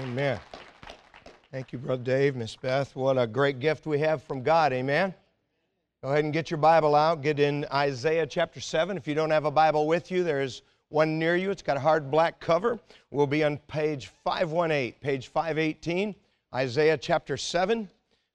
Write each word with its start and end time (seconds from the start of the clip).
Amen. 0.00 0.40
Thank 1.50 1.70
you, 1.70 1.78
Brother 1.78 2.02
Dave, 2.02 2.34
Miss 2.34 2.56
Beth. 2.56 2.96
What 2.96 3.18
a 3.18 3.26
great 3.26 3.60
gift 3.60 3.86
we 3.86 3.98
have 3.98 4.22
from 4.22 4.42
God. 4.42 4.72
Amen. 4.72 5.12
Go 6.02 6.08
ahead 6.08 6.24
and 6.24 6.32
get 6.32 6.50
your 6.50 6.56
Bible 6.56 6.94
out. 6.94 7.20
Get 7.20 7.38
in 7.38 7.66
Isaiah 7.70 8.26
chapter 8.26 8.58
7. 8.58 8.96
If 8.96 9.06
you 9.06 9.14
don't 9.14 9.30
have 9.30 9.44
a 9.44 9.50
Bible 9.50 9.86
with 9.86 10.10
you, 10.10 10.24
there's 10.24 10.62
one 10.88 11.18
near 11.18 11.36
you. 11.36 11.50
It's 11.50 11.60
got 11.60 11.76
a 11.76 11.80
hard 11.80 12.10
black 12.10 12.40
cover. 12.40 12.80
We'll 13.10 13.26
be 13.26 13.44
on 13.44 13.58
page 13.68 14.06
518, 14.24 14.94
page 15.00 15.28
518, 15.28 16.14
Isaiah 16.54 16.96
chapter 16.96 17.36
7. 17.36 17.86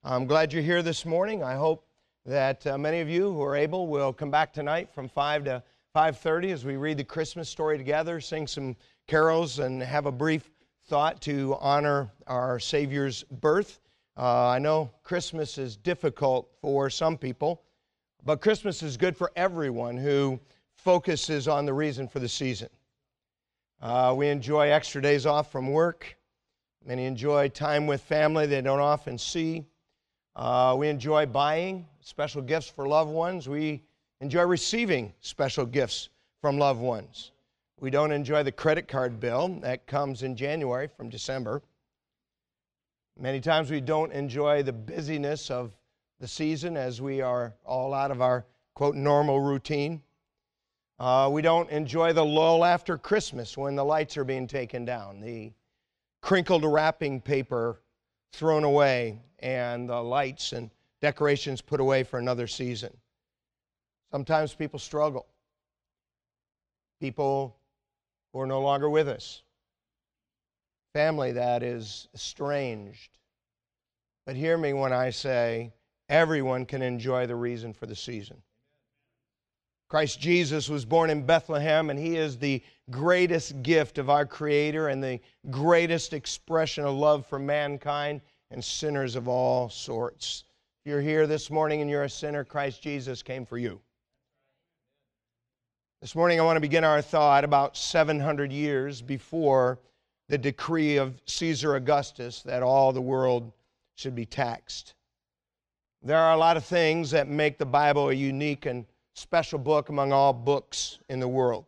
I'm 0.03 0.27
glad 0.27 0.53
you're 0.53 0.61
here 0.61 0.83
this 0.83 1.07
morning. 1.07 1.43
I 1.43 1.55
hope 1.55 1.87
that 2.27 2.67
uh, 2.67 2.77
many 2.77 2.99
of 2.99 3.09
you 3.09 3.31
who 3.33 3.41
are 3.41 3.55
able 3.55 3.87
will 3.87 4.13
come 4.13 4.29
back 4.29 4.53
tonight 4.53 4.89
from 4.93 5.09
5 5.09 5.45
to 5.45 5.63
5:30 5.95 6.51
as 6.51 6.65
we 6.65 6.75
read 6.75 6.97
the 6.97 7.03
Christmas 7.03 7.49
story 7.49 7.79
together, 7.79 8.21
sing 8.21 8.45
some 8.45 8.75
carols 9.07 9.57
and 9.57 9.81
have 9.81 10.05
a 10.05 10.11
brief 10.11 10.51
thought 10.87 11.21
to 11.21 11.57
honor 11.59 12.09
our 12.27 12.59
Savior's 12.59 13.23
birth. 13.23 13.81
Uh, 14.17 14.47
I 14.47 14.59
know 14.59 14.89
Christmas 15.03 15.57
is 15.57 15.75
difficult 15.75 16.49
for 16.61 16.89
some 16.89 17.17
people, 17.17 17.61
but 18.23 18.41
Christmas 18.41 18.81
is 18.81 18.95
good 18.95 19.15
for 19.15 19.31
everyone 19.35 19.97
who 19.97 20.39
focuses 20.75 21.47
on 21.47 21.65
the 21.65 21.73
reason 21.73 22.07
for 22.07 22.19
the 22.19 22.29
season. 22.29 22.69
Uh, 23.81 24.13
we 24.17 24.29
enjoy 24.29 24.69
extra 24.69 25.01
days 25.01 25.25
off 25.25 25.51
from 25.51 25.71
work. 25.71 26.17
Many 26.85 27.05
enjoy 27.05 27.49
time 27.49 27.85
with 27.85 28.01
family 28.01 28.47
they 28.47 28.61
don't 28.61 28.79
often 28.79 29.17
see. 29.17 29.65
Uh, 30.35 30.75
we 30.77 30.87
enjoy 30.87 31.25
buying 31.25 31.85
special 31.99 32.41
gifts 32.41 32.69
for 32.69 32.87
loved 32.87 33.11
ones. 33.11 33.49
We 33.49 33.83
enjoy 34.21 34.43
receiving 34.43 35.13
special 35.19 35.65
gifts 35.65 36.09
from 36.39 36.57
loved 36.57 36.79
ones. 36.79 37.31
We 37.79 37.91
don't 37.91 38.11
enjoy 38.11 38.41
the 38.41 38.51
credit 38.51 38.87
card 38.87 39.19
bill 39.19 39.59
that 39.61 39.85
comes 39.85 40.23
in 40.23 40.35
January 40.35 40.87
from 40.87 41.09
December. 41.09 41.61
Many 43.19 43.39
times 43.39 43.69
we 43.69 43.81
don't 43.81 44.11
enjoy 44.11 44.63
the 44.63 44.73
busyness 44.73 45.51
of 45.51 45.75
the 46.19 46.27
season 46.27 46.75
as 46.75 47.01
we 47.01 47.21
are 47.21 47.53
all 47.63 47.93
out 47.93 48.09
of 48.09 48.19
our 48.19 48.45
quote 48.73 48.95
normal 48.95 49.39
routine. 49.39 50.01
Uh, 50.99 51.29
we 51.31 51.43
don't 51.43 51.69
enjoy 51.69 52.13
the 52.13 52.25
lull 52.25 52.65
after 52.65 52.97
Christmas 52.97 53.55
when 53.55 53.75
the 53.75 53.85
lights 53.85 54.17
are 54.17 54.23
being 54.23 54.47
taken 54.47 54.83
down, 54.83 55.19
the 55.19 55.51
crinkled 56.21 56.65
wrapping 56.65 57.21
paper 57.21 57.79
thrown 58.33 58.63
away, 58.63 59.21
and 59.39 59.87
the 59.87 60.01
lights 60.01 60.51
and 60.53 60.71
decorations 60.99 61.61
put 61.61 61.79
away 61.79 62.01
for 62.01 62.17
another 62.17 62.47
season. 62.47 62.95
Sometimes 64.11 64.55
people 64.55 64.79
struggle. 64.79 65.27
People 66.99 67.55
who 68.37 68.43
are 68.43 68.45
no 68.45 68.61
longer 68.61 68.87
with 68.87 69.09
us. 69.09 69.41
Family 70.93 71.31
that 71.31 71.63
is 71.63 72.07
estranged. 72.13 73.17
But 74.27 74.35
hear 74.35 74.55
me 74.59 74.73
when 74.73 74.93
I 74.93 75.09
say 75.09 75.73
everyone 76.07 76.67
can 76.67 76.83
enjoy 76.83 77.25
the 77.25 77.35
reason 77.35 77.73
for 77.73 77.87
the 77.87 77.95
season. 77.95 78.43
Christ 79.89 80.19
Jesus 80.19 80.69
was 80.69 80.85
born 80.85 81.09
in 81.09 81.25
Bethlehem, 81.25 81.89
and 81.89 81.97
he 81.97 82.15
is 82.15 82.37
the 82.37 82.61
greatest 82.91 83.63
gift 83.63 83.97
of 83.97 84.07
our 84.07 84.25
Creator 84.25 84.89
and 84.89 85.03
the 85.03 85.19
greatest 85.49 86.13
expression 86.13 86.85
of 86.85 86.93
love 86.93 87.25
for 87.25 87.39
mankind 87.39 88.21
and 88.51 88.63
sinners 88.63 89.15
of 89.15 89.27
all 89.27 89.67
sorts. 89.67 90.43
If 90.85 90.91
you're 90.91 91.01
here 91.01 91.25
this 91.25 91.49
morning 91.49 91.81
and 91.81 91.89
you're 91.89 92.03
a 92.03 92.09
sinner, 92.09 92.43
Christ 92.43 92.83
Jesus 92.83 93.23
came 93.23 93.47
for 93.47 93.57
you. 93.57 93.81
This 95.99 96.13
morning, 96.13 96.39
I 96.39 96.43
want 96.43 96.57
to 96.57 96.61
begin 96.61 96.83
our 96.83 97.01
thought 97.01 97.43
about 97.43 97.75
700 97.75 98.51
years 98.51 99.01
before 99.01 99.79
the 100.29 100.37
decree 100.37 100.97
of 100.97 101.19
Caesar 101.25 101.75
Augustus 101.75 102.43
that 102.43 102.61
all 102.61 102.93
the 102.93 103.01
world 103.01 103.51
should 103.95 104.13
be 104.13 104.23
taxed. 104.25 104.93
There 106.03 106.19
are 106.19 106.33
a 106.33 106.37
lot 106.37 106.55
of 106.55 106.63
things 106.63 107.09
that 107.11 107.27
make 107.27 107.57
the 107.57 107.65
Bible 107.65 108.09
a 108.09 108.13
unique 108.13 108.67
and 108.67 108.85
special 109.15 109.57
book 109.57 109.89
among 109.89 110.11
all 110.11 110.33
books 110.33 110.99
in 111.09 111.19
the 111.19 111.27
world. 111.27 111.65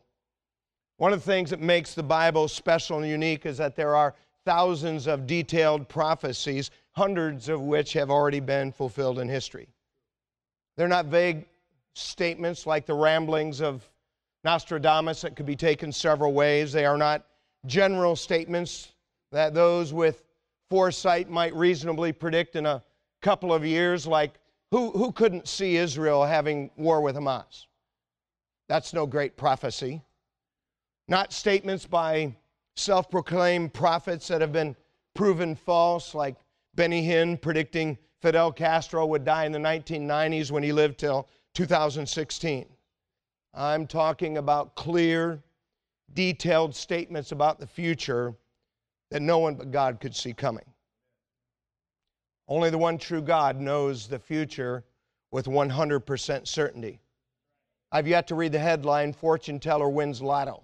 One 0.97 1.11
of 1.11 1.25
the 1.25 1.31
things 1.31 1.49
that 1.49 1.59
makes 1.59 1.95
the 1.95 2.03
Bible 2.03 2.47
special 2.47 2.99
and 2.99 3.07
unique 3.07 3.47
is 3.47 3.57
that 3.57 3.75
there 3.75 3.95
are 3.95 4.13
thousands 4.45 5.07
of 5.07 5.25
detailed 5.25 5.89
prophecies, 5.89 6.69
hundreds 6.91 7.49
of 7.49 7.61
which 7.61 7.93
have 7.93 8.11
already 8.11 8.41
been 8.41 8.71
fulfilled 8.73 9.17
in 9.17 9.27
history. 9.27 9.69
They're 10.77 10.87
not 10.87 11.07
vague 11.07 11.47
statements 11.95 12.67
like 12.67 12.85
the 12.85 12.93
ramblings 12.93 13.59
of 13.59 13.89
Nostradamus 14.43 15.23
it 15.23 15.35
could 15.35 15.45
be 15.45 15.55
taken 15.55 15.91
several 15.91 16.33
ways. 16.33 16.71
They 16.71 16.85
are 16.85 16.97
not 16.97 17.25
general 17.65 18.15
statements 18.15 18.93
that 19.31 19.53
those 19.53 19.93
with 19.93 20.23
foresight 20.69 21.29
might 21.29 21.53
reasonably 21.53 22.11
predict 22.11 22.55
in 22.55 22.65
a 22.65 22.83
couple 23.21 23.53
of 23.53 23.65
years, 23.65 24.07
like 24.07 24.39
who, 24.71 24.91
who 24.91 25.11
couldn't 25.11 25.47
see 25.47 25.77
Israel 25.77 26.23
having 26.23 26.71
war 26.77 27.01
with 27.01 27.15
Hamas? 27.15 27.65
That's 28.67 28.93
no 28.93 29.05
great 29.05 29.35
prophecy. 29.35 30.01
Not 31.07 31.33
statements 31.33 31.85
by 31.85 32.35
self 32.75 33.09
proclaimed 33.09 33.73
prophets 33.73 34.27
that 34.27 34.41
have 34.41 34.53
been 34.53 34.75
proven 35.15 35.55
false, 35.55 36.13
like 36.13 36.35
Benny 36.75 37.05
Hinn 37.05 37.41
predicting 37.41 37.97
Fidel 38.21 38.51
Castro 38.51 39.05
would 39.07 39.25
die 39.25 39.45
in 39.45 39.51
the 39.51 39.59
1990s 39.59 40.51
when 40.51 40.63
he 40.63 40.71
lived 40.71 40.99
till 40.99 41.27
2016. 41.55 42.67
I'm 43.53 43.87
talking 43.87 44.37
about 44.37 44.75
clear, 44.75 45.41
detailed 46.13 46.75
statements 46.75 47.31
about 47.31 47.59
the 47.59 47.67
future 47.67 48.35
that 49.11 49.21
no 49.21 49.39
one 49.39 49.55
but 49.55 49.71
God 49.71 49.99
could 49.99 50.15
see 50.15 50.33
coming. 50.33 50.65
Only 52.47 52.69
the 52.69 52.77
one 52.77 52.97
true 52.97 53.21
God 53.21 53.59
knows 53.59 54.07
the 54.07 54.19
future 54.19 54.83
with 55.31 55.45
100% 55.45 56.47
certainty. 56.47 56.99
I've 57.91 58.07
yet 58.07 58.27
to 58.27 58.35
read 58.35 58.51
the 58.51 58.59
headline 58.59 59.13
Fortune 59.13 59.59
Teller 59.59 59.89
Wins 59.89 60.21
Lotto. 60.21 60.63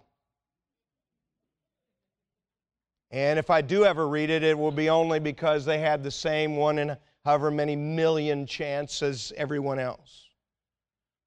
And 3.12 3.40
if 3.40 3.50
I 3.50 3.62
do 3.62 3.86
ever 3.86 4.08
read 4.08 4.30
it, 4.30 4.44
it 4.44 4.58
will 4.58 4.72
be 4.72 4.90
only 4.90 5.20
because 5.20 5.64
they 5.64 5.80
had 5.80 6.04
the 6.04 6.12
same 6.12 6.56
one 6.56 6.80
in 6.80 6.98
however 7.24 7.50
many 7.50 7.76
million 7.76 8.46
chance 8.46 9.02
as 9.02 9.32
everyone 9.38 9.80
else. 9.80 10.30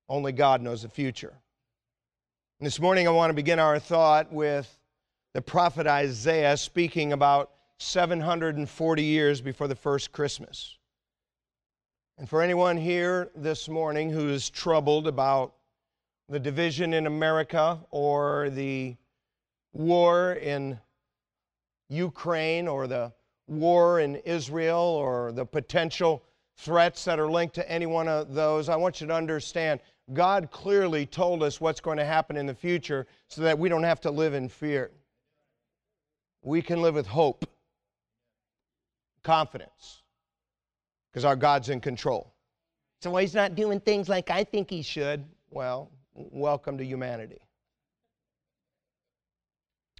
Only 0.08 0.32
God 0.32 0.60
knows 0.60 0.82
the 0.82 0.88
future. 0.88 1.34
This 2.60 2.80
morning, 2.80 3.06
I 3.06 3.12
want 3.12 3.30
to 3.30 3.34
begin 3.34 3.60
our 3.60 3.78
thought 3.78 4.32
with 4.32 4.80
the 5.32 5.40
prophet 5.40 5.86
Isaiah 5.86 6.56
speaking 6.56 7.12
about 7.12 7.52
740 7.78 9.00
years 9.04 9.40
before 9.40 9.68
the 9.68 9.76
first 9.76 10.10
Christmas. 10.10 10.76
And 12.18 12.28
for 12.28 12.42
anyone 12.42 12.76
here 12.76 13.30
this 13.36 13.68
morning 13.68 14.10
who 14.10 14.28
is 14.30 14.50
troubled 14.50 15.06
about 15.06 15.54
the 16.28 16.40
division 16.40 16.94
in 16.94 17.06
America 17.06 17.78
or 17.92 18.50
the 18.50 18.96
war 19.72 20.32
in 20.32 20.80
Ukraine 21.88 22.66
or 22.66 22.88
the 22.88 23.12
war 23.46 24.00
in 24.00 24.16
Israel 24.16 24.80
or 24.80 25.30
the 25.30 25.46
potential 25.46 26.24
threats 26.56 27.04
that 27.04 27.20
are 27.20 27.30
linked 27.30 27.54
to 27.54 27.70
any 27.70 27.86
one 27.86 28.08
of 28.08 28.34
those, 28.34 28.68
I 28.68 28.74
want 28.74 29.00
you 29.00 29.06
to 29.06 29.14
understand 29.14 29.78
God 30.12 30.50
clearly 30.50 31.04
told 31.04 31.42
us 31.42 31.60
what's 31.60 31.80
going 31.80 31.98
to 31.98 32.04
happen 32.04 32.36
in 32.36 32.46
the 32.46 32.54
future 32.54 33.06
so 33.28 33.42
that 33.42 33.58
we 33.58 33.68
don't 33.68 33.82
have 33.82 34.00
to 34.02 34.10
live 34.10 34.34
in 34.34 34.48
fear. 34.48 34.90
We 36.42 36.62
can 36.62 36.80
live 36.80 36.94
with 36.94 37.06
hope, 37.06 37.44
confidence, 39.22 40.02
because 41.10 41.24
our 41.24 41.36
God's 41.36 41.68
in 41.68 41.80
control. 41.80 42.32
So 43.02 43.10
why 43.10 43.22
he's 43.22 43.34
not 43.34 43.54
doing 43.54 43.80
things 43.80 44.08
like 44.08 44.30
I 44.30 44.44
think 44.44 44.70
he 44.70 44.82
should. 44.82 45.24
Well, 45.50 45.90
welcome 46.14 46.78
to 46.78 46.84
humanity. 46.84 47.40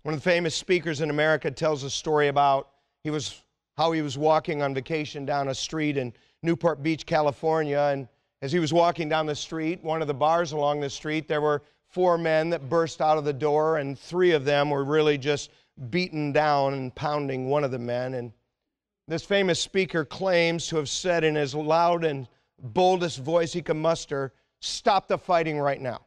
One 0.02 0.14
of 0.14 0.20
the 0.20 0.30
famous 0.30 0.54
speakers 0.54 1.00
in 1.00 1.10
America 1.10 1.50
tells 1.50 1.82
a 1.82 1.90
story 1.90 2.28
about 2.28 2.70
he 3.04 3.10
was 3.10 3.42
how 3.76 3.92
he 3.92 4.02
was 4.02 4.18
walking 4.18 4.62
on 4.62 4.74
vacation 4.74 5.24
down 5.24 5.48
a 5.48 5.54
street 5.54 5.96
in 5.96 6.12
Newport 6.42 6.82
Beach, 6.82 7.06
California, 7.06 7.78
and 7.92 8.08
as 8.40 8.52
he 8.52 8.58
was 8.58 8.72
walking 8.72 9.08
down 9.08 9.26
the 9.26 9.34
street, 9.34 9.82
one 9.82 10.00
of 10.00 10.08
the 10.08 10.14
bars 10.14 10.52
along 10.52 10.80
the 10.80 10.90
street, 10.90 11.26
there 11.26 11.40
were 11.40 11.62
four 11.88 12.16
men 12.16 12.50
that 12.50 12.68
burst 12.68 13.00
out 13.00 13.18
of 13.18 13.24
the 13.24 13.32
door, 13.32 13.78
and 13.78 13.98
three 13.98 14.32
of 14.32 14.44
them 14.44 14.70
were 14.70 14.84
really 14.84 15.18
just 15.18 15.50
beaten 15.90 16.32
down 16.32 16.74
and 16.74 16.94
pounding 16.94 17.48
one 17.48 17.64
of 17.64 17.70
the 17.70 17.78
men. 17.78 18.14
And 18.14 18.32
this 19.06 19.24
famous 19.24 19.60
speaker 19.60 20.04
claims 20.04 20.66
to 20.68 20.76
have 20.76 20.88
said 20.88 21.24
in 21.24 21.34
his 21.34 21.54
loud 21.54 22.04
and 22.04 22.28
boldest 22.58 23.18
voice 23.18 23.52
he 23.52 23.62
could 23.62 23.76
muster, 23.76 24.32
Stop 24.60 25.06
the 25.06 25.16
fighting 25.16 25.58
right 25.58 25.80
now. 25.80 26.00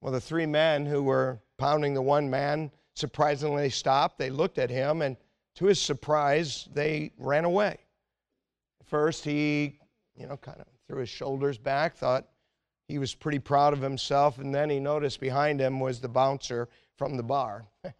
Well, 0.00 0.12
the 0.12 0.20
three 0.20 0.46
men 0.46 0.86
who 0.86 1.02
were 1.02 1.40
pounding 1.58 1.92
the 1.92 2.00
one 2.00 2.30
man 2.30 2.70
surprisingly 2.94 3.68
stopped. 3.68 4.18
They 4.18 4.30
looked 4.30 4.58
at 4.58 4.70
him, 4.70 5.02
and 5.02 5.16
to 5.56 5.66
his 5.66 5.80
surprise, 5.80 6.68
they 6.72 7.12
ran 7.18 7.44
away. 7.44 7.78
First, 8.86 9.24
he, 9.24 9.78
you 10.16 10.26
know, 10.26 10.38
kind 10.38 10.58
of 10.58 10.66
threw 10.88 11.00
his 11.00 11.08
shoulders 11.08 11.58
back, 11.58 11.96
thought 11.96 12.26
he 12.88 12.98
was 12.98 13.14
pretty 13.14 13.38
proud 13.38 13.72
of 13.74 13.82
himself, 13.82 14.38
and 14.38 14.54
then 14.54 14.70
he 14.70 14.80
noticed 14.80 15.20
behind 15.20 15.60
him 15.60 15.78
was 15.78 16.00
the 16.00 16.08
bouncer 16.08 16.68
from 16.96 17.16
the 17.16 17.22
bar. 17.22 17.66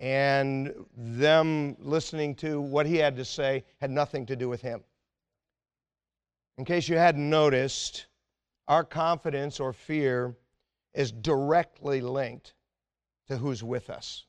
and 0.00 0.74
them 0.94 1.76
listening 1.80 2.34
to 2.34 2.60
what 2.60 2.86
he 2.86 2.96
had 2.96 3.16
to 3.16 3.24
say 3.24 3.64
had 3.80 3.90
nothing 3.90 4.26
to 4.26 4.36
do 4.36 4.48
with 4.48 4.60
him. 4.60 4.84
In 6.58 6.66
case 6.66 6.88
you 6.88 6.98
hadn't 6.98 7.30
noticed, 7.30 8.06
our 8.68 8.84
confidence 8.84 9.58
or 9.58 9.72
fear 9.72 10.36
is 10.92 11.10
directly 11.10 12.02
linked 12.02 12.52
to 13.28 13.38
who's 13.38 13.62
with 13.62 13.88
us. 13.88 14.26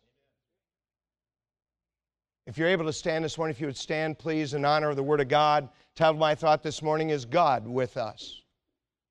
If 2.46 2.58
you're 2.58 2.68
able 2.68 2.86
to 2.86 2.94
stand 2.94 3.24
this 3.24 3.38
morning, 3.38 3.56
if 3.56 3.62
you 3.62 3.68
would 3.68 3.78
stand, 3.78 4.20
please, 4.20 4.54
in 4.54 4.66
honor 4.66 4.90
of 4.90 4.98
the 4.98 5.04
Word 5.04 5.22
of 5.22 5.30
God. 5.30 5.70
Title 5.96 6.16
of 6.16 6.20
my 6.20 6.36
thought 6.36 6.62
this 6.62 6.82
morning 6.82 7.10
is 7.10 7.24
God 7.24 7.66
with 7.66 7.96
us. 7.96 8.42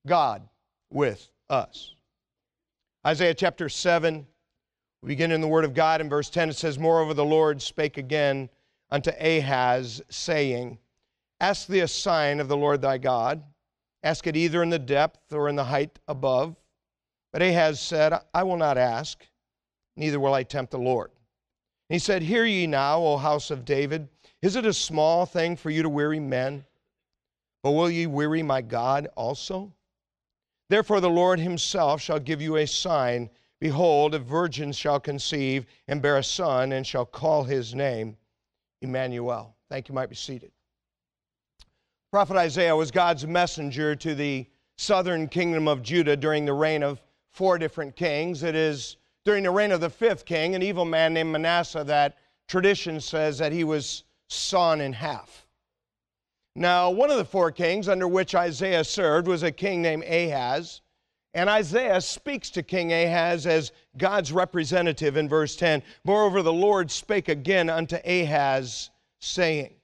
God 0.07 0.47
with 0.91 1.31
us. 1.49 1.95
Isaiah 3.07 3.35
chapter 3.35 3.71
7, 3.71 4.27
we 5.03 5.09
begin 5.09 5.33
in 5.33 5.41
the 5.41 5.49
Word 5.49 5.65
of 5.65 5.73
God 5.73 6.03
in 6.03 6.11
verse 6.11 6.29
10. 6.29 6.51
It 6.51 6.57
says, 6.57 6.79
Moreover, 6.79 7.15
the 7.15 7.25
Lord 7.25 7.63
spake 7.63 7.97
again 7.97 8.51
unto 8.91 9.11
Ahaz, 9.19 10.03
saying, 10.11 10.79
Ask 11.41 11.69
thee 11.69 11.81
a 11.81 11.89
sign 11.89 12.39
of 12.39 12.49
the 12.49 12.57
Lord 12.57 12.83
thy 12.83 12.99
God. 12.99 13.43
Ask 14.03 14.27
it 14.27 14.37
either 14.37 14.63
in 14.63 14.69
the 14.69 14.79
depth 14.79 15.33
or 15.33 15.49
in 15.49 15.57
the 15.57 15.65
height 15.65 15.99
above. 16.07 16.57
But 17.33 17.41
Ahaz 17.41 17.81
said, 17.81 18.13
I 18.35 18.43
will 18.43 18.59
not 18.59 18.77
ask, 18.77 19.27
neither 19.97 20.21
will 20.21 20.35
I 20.35 20.43
tempt 20.43 20.71
the 20.71 20.79
Lord. 20.79 21.12
He 21.93 21.99
said, 21.99 22.23
Hear 22.23 22.47
ye 22.47 22.67
now, 22.67 23.01
O 23.01 23.19
house 23.19 23.51
of 23.51 23.67
David, 23.67 24.09
is 24.41 24.57
it 24.57 24.65
a 24.65 24.73
small 24.73 25.27
thing 25.27 25.57
for 25.57 25.69
you 25.69 25.83
to 25.83 25.91
weary 25.91 26.21
men? 26.21 26.65
But 27.63 27.73
will 27.73 27.91
ye 27.91 28.07
weary 28.07 28.43
my 28.43 28.63
God 28.63 29.09
also? 29.15 29.75
Therefore 30.71 31.03
the 31.03 31.11
Lord 31.11 31.39
himself 31.39 32.01
shall 32.01 32.19
give 32.19 32.41
you 32.41 32.57
a 32.57 32.67
sign. 32.67 33.29
Behold, 33.61 34.15
a 34.15 34.19
virgin 34.19 34.73
shall 34.73 35.01
conceive 35.01 35.67
and 35.87 36.01
bear 36.01 36.17
a 36.17 36.25
son, 36.25 36.73
and 36.73 36.87
shall 36.87 37.05
call 37.05 37.45
his 37.45 37.75
name 37.75 38.17
Emmanuel. 38.81 39.55
Thank 39.69 39.91
you, 39.91 39.95
might 39.95 40.09
be 40.09 40.17
seated. 40.17 40.51
Prophet 42.11 42.39
Isaiah 42.39 42.75
was 42.75 42.91
God's 42.91 43.27
messenger 43.27 43.95
to 43.97 44.15
the 44.15 44.47
southern 44.79 45.29
kingdom 45.29 45.69
of 45.69 45.83
Judah 45.83 46.17
during 46.17 46.47
the 46.47 46.55
reign 46.55 46.83
of 46.83 47.03
four 47.29 47.59
different 47.59 47.97
kings. 47.97 48.45
It 48.45 48.55
is 48.55 48.97
during 49.25 49.45
the 49.45 49.51
reign 49.51 49.73
of 49.73 49.81
the 49.81 49.91
fifth 49.91 50.25
king, 50.25 50.55
an 50.55 50.63
evil 50.63 50.85
man 50.85 51.15
named 51.15 51.33
Manasseh, 51.33 51.85
that 51.85 52.19
tradition 52.49 53.01
says 53.01 53.39
that 53.39 53.53
he 53.53 53.65
was 53.65 54.05
sawn 54.29 54.81
in 54.81 54.93
half. 54.93 55.47
Now, 56.55 56.91
one 56.91 57.11
of 57.11 57.17
the 57.17 57.25
four 57.25 57.51
kings 57.51 57.89
under 57.89 58.07
which 58.07 58.35
Isaiah 58.35 58.85
served 58.85 59.27
was 59.27 59.43
a 59.43 59.53
king 59.53 59.81
named 59.81 60.05
Ahaz. 60.05 60.83
And 61.35 61.49
Isaiah 61.49 62.01
speaks 62.01 62.51
to 62.51 62.63
King 62.63 62.93
Ahaz 62.93 63.47
as 63.47 63.73
God's 63.97 64.33
representative 64.33 65.17
in 65.17 65.31
verse 65.31 65.57
10. 65.57 65.83
Moreover, 66.05 66.43
the 66.43 66.53
Lord 66.53 66.91
spake 66.91 67.29
again 67.29 67.71
unto 67.71 67.97
Ahaz, 68.05 68.91
saying, 69.21 69.75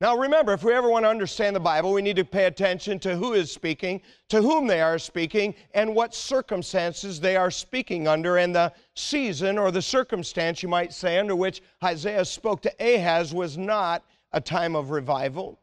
now, 0.00 0.16
remember, 0.16 0.54
if 0.54 0.64
we 0.64 0.72
ever 0.72 0.88
want 0.88 1.04
to 1.04 1.10
understand 1.10 1.54
the 1.54 1.60
Bible, 1.60 1.92
we 1.92 2.00
need 2.00 2.16
to 2.16 2.24
pay 2.24 2.46
attention 2.46 2.98
to 3.00 3.16
who 3.16 3.34
is 3.34 3.52
speaking, 3.52 4.00
to 4.30 4.40
whom 4.40 4.66
they 4.66 4.80
are 4.80 4.98
speaking, 4.98 5.54
and 5.74 5.94
what 5.94 6.14
circumstances 6.14 7.20
they 7.20 7.36
are 7.36 7.50
speaking 7.50 8.08
under, 8.08 8.38
and 8.38 8.54
the 8.54 8.72
season 8.94 9.58
or 9.58 9.70
the 9.70 9.82
circumstance, 9.82 10.62
you 10.62 10.70
might 10.70 10.94
say, 10.94 11.18
under 11.18 11.36
which 11.36 11.60
Isaiah 11.84 12.24
spoke 12.24 12.62
to 12.62 12.72
Ahaz 12.80 13.34
was 13.34 13.58
not 13.58 14.02
a 14.32 14.40
time 14.40 14.74
of 14.74 14.90
revival. 14.90 15.59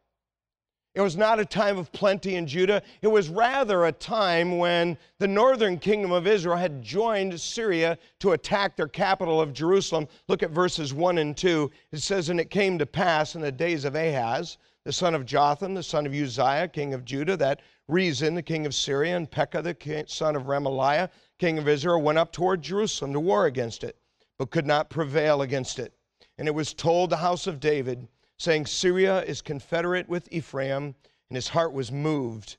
It 0.98 1.02
was 1.02 1.16
not 1.16 1.40
a 1.40 1.46
time 1.46 1.78
of 1.78 1.92
plenty 1.92 2.38
in 2.38 2.48
Judah. 2.48 2.82
It 3.04 3.08
was 3.08 3.30
rather 3.30 3.86
a 3.86 3.92
time 3.92 4.58
when 4.58 4.98
the 5.20 5.28
northern 5.28 5.78
kingdom 5.78 6.12
of 6.12 6.26
Israel 6.26 6.58
had 6.58 6.82
joined 6.82 7.40
Syria 7.40 8.00
to 8.20 8.32
attack 8.32 8.76
their 8.76 8.88
capital 8.88 9.40
of 9.40 9.54
Jerusalem. 9.54 10.08
Look 10.28 10.42
at 10.42 10.50
verses 10.50 10.96
1 10.96 11.20
and 11.20 11.38
2. 11.38 11.70
It 11.92 12.00
says, 12.00 12.30
And 12.30 12.40
it 12.40 12.50
came 12.50 12.80
to 12.80 12.88
pass 12.88 13.36
in 13.36 13.42
the 13.42 13.52
days 13.52 13.86
of 13.86 13.94
Ahaz, 13.94 14.58
the 14.86 14.92
son 14.92 15.14
of 15.14 15.24
Jotham, 15.24 15.76
the 15.76 15.84
son 15.84 16.08
of 16.08 16.16
Uzziah, 16.16 16.68
king 16.68 16.96
of 16.96 17.06
Judah, 17.06 17.38
that 17.38 17.62
Rezin, 17.88 18.34
the 18.34 18.42
king 18.42 18.66
of 18.66 18.74
Syria, 18.74 19.18
and 19.18 19.30
Pekah, 19.30 19.62
the 19.62 20.06
son 20.08 20.36
of 20.36 20.48
Remaliah, 20.48 21.12
king 21.38 21.60
of 21.60 21.68
Israel, 21.68 22.02
went 22.02 22.18
up 22.18 22.32
toward 22.32 22.64
Jerusalem 22.64 23.14
to 23.14 23.20
war 23.20 23.46
against 23.46 23.84
it, 23.84 24.00
but 24.40 24.50
could 24.50 24.66
not 24.66 24.90
prevail 24.90 25.44
against 25.44 25.78
it. 25.78 25.94
And 26.40 26.48
it 26.48 26.56
was 26.56 26.74
told 26.74 27.12
the 27.12 27.18
house 27.18 27.46
of 27.46 27.60
David, 27.60 28.08
saying, 28.38 28.66
Syria 28.66 29.24
is 29.24 29.42
confederate 29.42 30.08
with 30.08 30.28
Ephraim, 30.32 30.96
and 31.30 31.36
his 31.36 31.48
heart 31.48 31.74
was 31.74 31.92
moved. 31.92 32.58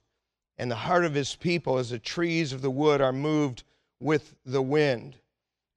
And 0.58 0.70
the 0.70 0.76
heart 0.76 1.04
of 1.04 1.14
his 1.14 1.36
people, 1.36 1.78
as 1.78 1.90
the 1.90 1.98
trees 1.98 2.52
of 2.52 2.62
the 2.62 2.70
wood, 2.70 3.00
are 3.00 3.12
moved 3.12 3.62
with 4.00 4.34
the 4.44 4.62
wind. 4.62 5.16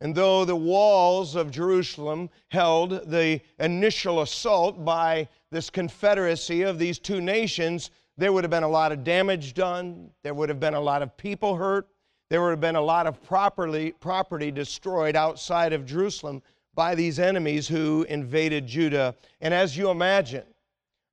And 0.01 0.15
though 0.15 0.45
the 0.45 0.55
walls 0.55 1.35
of 1.35 1.51
Jerusalem 1.51 2.31
held 2.49 3.09
the 3.11 3.39
initial 3.59 4.21
assault 4.21 4.83
by 4.83 5.27
this 5.51 5.69
confederacy 5.69 6.63
of 6.63 6.79
these 6.79 6.97
two 6.97 7.21
nations, 7.21 7.91
there 8.17 8.33
would 8.33 8.43
have 8.43 8.51
been 8.51 8.63
a 8.63 8.67
lot 8.67 8.91
of 8.91 9.03
damage 9.03 9.53
done. 9.53 10.09
There 10.23 10.33
would 10.33 10.49
have 10.49 10.59
been 10.59 10.73
a 10.73 10.81
lot 10.81 11.03
of 11.03 11.15
people 11.17 11.55
hurt. 11.55 11.87
There 12.31 12.41
would 12.41 12.49
have 12.49 12.61
been 12.61 12.75
a 12.75 12.81
lot 12.81 13.05
of 13.05 13.21
property, 13.21 13.91
property 13.91 14.49
destroyed 14.51 15.15
outside 15.15 15.71
of 15.73 15.85
Jerusalem 15.85 16.41
by 16.73 16.95
these 16.95 17.19
enemies 17.19 17.67
who 17.67 18.03
invaded 18.09 18.65
Judah. 18.67 19.15
And 19.41 19.53
as 19.53 19.75
you 19.77 19.89
imagine, 19.89 20.45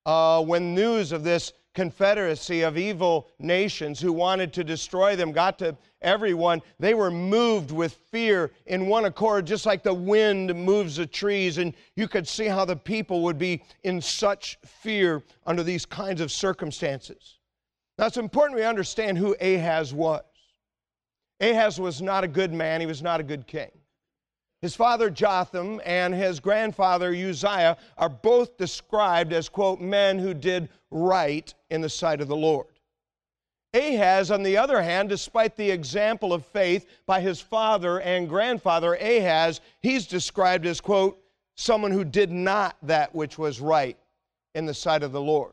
uh, 0.07 0.43
when 0.43 0.75
news 0.75 1.13
of 1.13 1.25
this 1.25 1.53
confederacy 1.75 2.63
of 2.63 2.77
evil 2.77 3.29
nations 3.39 4.01
who 4.01 4.13
wanted 4.13 4.53
to 4.53 4.65
destroy 4.65 5.15
them 5.15 5.31
got 5.33 5.59
to 5.59 5.77
everyone, 6.03 6.61
they 6.79 6.95
were 6.95 7.11
moved 7.11 7.71
with 7.71 7.99
fear 8.11 8.51
in 8.67 8.87
one 8.87 9.05
accord, 9.05 9.47
just 9.47 9.67
like 9.67 9.83
the 9.83 9.95
wind 9.95 10.55
moves 10.55 10.97
the 10.97 11.07
trees. 11.07 11.59
And 11.59 11.75
you 11.95 12.09
could 12.09 12.27
see 12.27 12.47
how 12.47 12.65
the 12.65 12.77
people 12.77 13.23
would 13.23 13.39
be 13.39 13.63
in 13.85 14.01
such 14.01 14.59
fear 14.65 15.23
under 15.47 15.63
these 15.63 15.85
kinds 15.85 16.21
of 16.21 16.33
circumstances. 16.33 17.39
Now, 17.99 18.07
it's 18.07 18.17
important 18.17 18.59
we 18.59 18.65
understand 18.65 19.19
who 19.19 19.37
Ahaz 19.41 19.93
was. 19.93 20.23
Ahaz 21.41 21.79
was 21.79 22.03
not 22.03 22.25
a 22.25 22.29
good 22.29 22.53
man, 22.53 22.81
he 22.81 22.87
was 22.87 23.03
not 23.03 23.21
a 23.21 23.25
good 23.25 23.47
king. 23.47 23.71
His 24.61 24.75
father 24.75 25.09
Jotham 25.09 25.81
and 25.85 26.13
his 26.13 26.41
grandfather 26.41 27.11
Uzziah 27.11 27.77
are 27.97 28.09
both 28.09 28.57
described 28.57 29.33
as, 29.33 29.49
quote, 29.49 29.81
men 29.81 30.19
who 30.19 30.35
did 30.35 30.69
right 30.91 31.53
in 31.71 31.81
the 31.81 31.89
sight 31.89 32.21
of 32.21 32.29
the 32.29 32.37
Lord. 32.37 32.67
Ahaz, 33.75 34.31
on 34.31 34.43
the 34.43 34.57
other 34.57 34.83
hand, 34.83 35.11
despite 35.11 35.55
the 35.55 35.71
example 35.71 36.33
of 36.33 36.45
faith 36.45 36.87
by 37.07 37.21
his 37.21 37.41
father 37.41 38.01
and 38.01 38.29
grandfather 38.29 38.95
Ahaz, 38.95 39.61
he's 39.81 40.07
described 40.07 40.67
as, 40.67 40.81
quote, 40.81 41.23
someone 41.55 41.93
who 41.93 42.05
did 42.05 42.33
not 42.33 42.77
that 42.83 43.15
which 43.15 43.38
was 43.38 43.61
right 43.61 43.99
in 44.55 44.65
the 44.65 44.75
sight 44.75 45.03
of 45.03 45.12
the 45.12 45.21
Lord. 45.21 45.53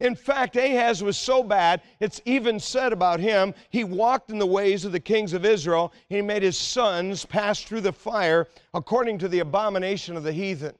In 0.00 0.14
fact, 0.14 0.56
Ahaz 0.56 1.02
was 1.02 1.18
so 1.18 1.42
bad, 1.42 1.82
it's 1.98 2.20
even 2.24 2.60
said 2.60 2.92
about 2.92 3.18
him, 3.18 3.52
he 3.70 3.82
walked 3.82 4.30
in 4.30 4.38
the 4.38 4.46
ways 4.46 4.84
of 4.84 4.92
the 4.92 5.00
kings 5.00 5.32
of 5.32 5.44
Israel. 5.44 5.92
He 6.08 6.22
made 6.22 6.42
his 6.42 6.56
sons 6.56 7.24
pass 7.24 7.62
through 7.62 7.80
the 7.80 7.92
fire 7.92 8.46
according 8.74 9.18
to 9.18 9.28
the 9.28 9.40
abomination 9.40 10.16
of 10.16 10.22
the 10.22 10.32
heathen. 10.32 10.74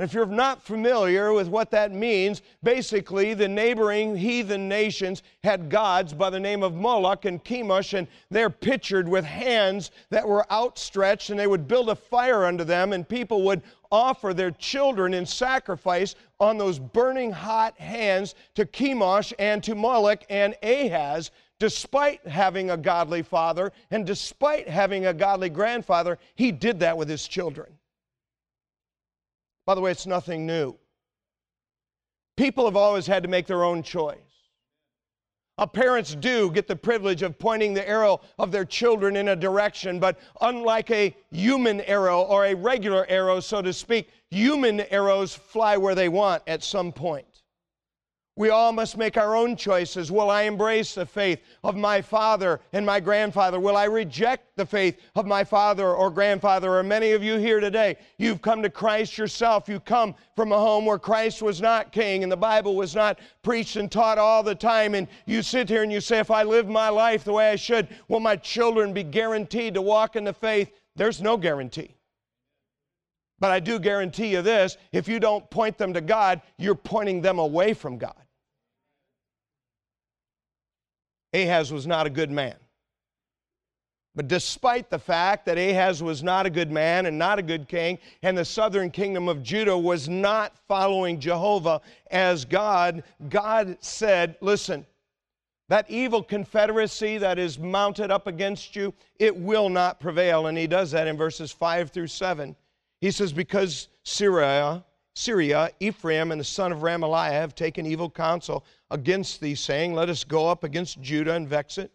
If 0.00 0.12
you're 0.12 0.26
not 0.26 0.60
familiar 0.60 1.32
with 1.32 1.46
what 1.46 1.70
that 1.70 1.92
means, 1.92 2.42
basically 2.64 3.32
the 3.32 3.46
neighboring 3.46 4.16
heathen 4.16 4.68
nations 4.68 5.22
had 5.44 5.70
gods 5.70 6.12
by 6.12 6.30
the 6.30 6.40
name 6.40 6.64
of 6.64 6.74
Moloch 6.74 7.26
and 7.26 7.44
Chemosh, 7.44 7.96
and 7.96 8.08
they're 8.28 8.50
pictured 8.50 9.08
with 9.08 9.24
hands 9.24 9.92
that 10.10 10.26
were 10.26 10.50
outstretched, 10.50 11.30
and 11.30 11.38
they 11.38 11.46
would 11.46 11.68
build 11.68 11.90
a 11.90 11.94
fire 11.94 12.44
under 12.44 12.64
them, 12.64 12.92
and 12.92 13.08
people 13.08 13.42
would 13.42 13.62
offer 13.94 14.34
their 14.34 14.50
children 14.50 15.14
in 15.14 15.24
sacrifice 15.24 16.16
on 16.40 16.58
those 16.58 16.80
burning 16.80 17.30
hot 17.30 17.78
hands 17.78 18.34
to 18.56 18.66
Chemosh 18.66 19.32
and 19.38 19.62
to 19.62 19.76
Moloch 19.76 20.24
and 20.28 20.56
Ahaz. 20.64 21.30
Despite 21.60 22.26
having 22.26 22.70
a 22.70 22.76
godly 22.76 23.22
father 23.22 23.72
and 23.92 24.04
despite 24.04 24.68
having 24.68 25.06
a 25.06 25.14
godly 25.14 25.48
grandfather, 25.48 26.18
he 26.34 26.50
did 26.50 26.80
that 26.80 26.98
with 26.98 27.08
his 27.08 27.28
children. 27.28 27.72
By 29.64 29.76
the 29.76 29.80
way, 29.80 29.92
it's 29.92 30.06
nothing 30.06 30.44
new. 30.44 30.76
People 32.36 32.64
have 32.64 32.76
always 32.76 33.06
had 33.06 33.22
to 33.22 33.28
make 33.28 33.46
their 33.46 33.62
own 33.62 33.84
choice. 33.84 34.18
Parents 35.72 36.16
do 36.16 36.50
get 36.50 36.66
the 36.66 36.74
privilege 36.74 37.22
of 37.22 37.38
pointing 37.38 37.74
the 37.74 37.88
arrow 37.88 38.20
of 38.38 38.50
their 38.50 38.64
children 38.64 39.14
in 39.16 39.28
a 39.28 39.36
direction, 39.36 40.00
but 40.00 40.18
unlike 40.40 40.90
a 40.90 41.16
human 41.30 41.80
arrow 41.82 42.22
or 42.22 42.46
a 42.46 42.54
regular 42.54 43.06
arrow, 43.08 43.38
so 43.38 43.62
to 43.62 43.72
speak, 43.72 44.10
human 44.30 44.80
arrows 44.80 45.34
fly 45.34 45.76
where 45.76 45.94
they 45.94 46.08
want 46.08 46.42
at 46.48 46.64
some 46.64 46.90
point. 46.90 47.33
We 48.36 48.50
all 48.50 48.72
must 48.72 48.96
make 48.96 49.16
our 49.16 49.36
own 49.36 49.54
choices. 49.54 50.10
Will 50.10 50.28
I 50.28 50.42
embrace 50.42 50.96
the 50.96 51.06
faith 51.06 51.40
of 51.62 51.76
my 51.76 52.02
father 52.02 52.60
and 52.72 52.84
my 52.84 52.98
grandfather? 52.98 53.60
Will 53.60 53.76
I 53.76 53.84
reject 53.84 54.56
the 54.56 54.66
faith 54.66 55.00
of 55.14 55.24
my 55.24 55.44
father 55.44 55.94
or 55.94 56.10
grandfather? 56.10 56.74
Or 56.74 56.82
many 56.82 57.12
of 57.12 57.22
you 57.22 57.36
here 57.36 57.60
today, 57.60 57.96
you've 58.18 58.42
come 58.42 58.60
to 58.62 58.70
Christ 58.70 59.16
yourself. 59.16 59.68
You 59.68 59.78
come 59.78 60.16
from 60.34 60.50
a 60.50 60.58
home 60.58 60.84
where 60.84 60.98
Christ 60.98 61.42
was 61.42 61.60
not 61.60 61.92
king 61.92 62.24
and 62.24 62.32
the 62.32 62.36
Bible 62.36 62.74
was 62.74 62.92
not 62.96 63.20
preached 63.42 63.76
and 63.76 63.90
taught 63.90 64.18
all 64.18 64.42
the 64.42 64.56
time. 64.56 64.96
And 64.96 65.06
you 65.26 65.40
sit 65.40 65.68
here 65.68 65.84
and 65.84 65.92
you 65.92 66.00
say, 66.00 66.18
if 66.18 66.32
I 66.32 66.42
live 66.42 66.68
my 66.68 66.88
life 66.88 67.22
the 67.22 67.32
way 67.32 67.50
I 67.50 67.56
should, 67.56 67.86
will 68.08 68.20
my 68.20 68.34
children 68.34 68.92
be 68.92 69.04
guaranteed 69.04 69.74
to 69.74 69.82
walk 69.82 70.16
in 70.16 70.24
the 70.24 70.32
faith? 70.32 70.72
There's 70.96 71.22
no 71.22 71.36
guarantee. 71.36 71.94
But 73.38 73.52
I 73.52 73.60
do 73.60 73.78
guarantee 73.78 74.28
you 74.28 74.42
this 74.42 74.76
if 74.90 75.06
you 75.06 75.20
don't 75.20 75.48
point 75.50 75.78
them 75.78 75.92
to 75.94 76.00
God, 76.00 76.42
you're 76.58 76.74
pointing 76.74 77.20
them 77.20 77.38
away 77.38 77.74
from 77.74 77.96
God. 77.96 78.23
Ahaz 81.34 81.72
was 81.72 81.86
not 81.86 82.06
a 82.06 82.10
good 82.10 82.30
man. 82.30 82.54
But 84.14 84.28
despite 84.28 84.90
the 84.90 84.98
fact 84.98 85.44
that 85.46 85.58
Ahaz 85.58 86.00
was 86.00 86.22
not 86.22 86.46
a 86.46 86.50
good 86.50 86.70
man 86.70 87.06
and 87.06 87.18
not 87.18 87.40
a 87.40 87.42
good 87.42 87.68
king, 87.68 87.98
and 88.22 88.38
the 88.38 88.44
southern 88.44 88.90
kingdom 88.90 89.28
of 89.28 89.42
Judah 89.42 89.76
was 89.76 90.08
not 90.08 90.56
following 90.68 91.18
Jehovah 91.18 91.80
as 92.12 92.44
God, 92.44 93.02
God 93.28 93.76
said, 93.80 94.36
Listen, 94.40 94.86
that 95.68 95.90
evil 95.90 96.22
confederacy 96.22 97.18
that 97.18 97.40
is 97.40 97.58
mounted 97.58 98.12
up 98.12 98.28
against 98.28 98.76
you, 98.76 98.94
it 99.18 99.36
will 99.36 99.68
not 99.68 99.98
prevail. 99.98 100.46
And 100.46 100.56
he 100.56 100.68
does 100.68 100.92
that 100.92 101.08
in 101.08 101.16
verses 101.16 101.50
5 101.50 101.90
through 101.90 102.06
7. 102.06 102.54
He 103.00 103.10
says, 103.10 103.32
Because 103.32 103.88
Syria, 104.04 104.84
Syria, 105.14 105.70
Ephraim, 105.78 106.32
and 106.32 106.40
the 106.40 106.44
son 106.44 106.72
of 106.72 106.80
Remaliah 106.80 107.30
have 107.30 107.54
taken 107.54 107.86
evil 107.86 108.10
counsel 108.10 108.64
against 108.90 109.40
thee, 109.40 109.54
saying, 109.54 109.94
Let 109.94 110.08
us 110.08 110.24
go 110.24 110.48
up 110.48 110.64
against 110.64 111.00
Judah 111.00 111.34
and 111.34 111.48
vex 111.48 111.78
it. 111.78 111.92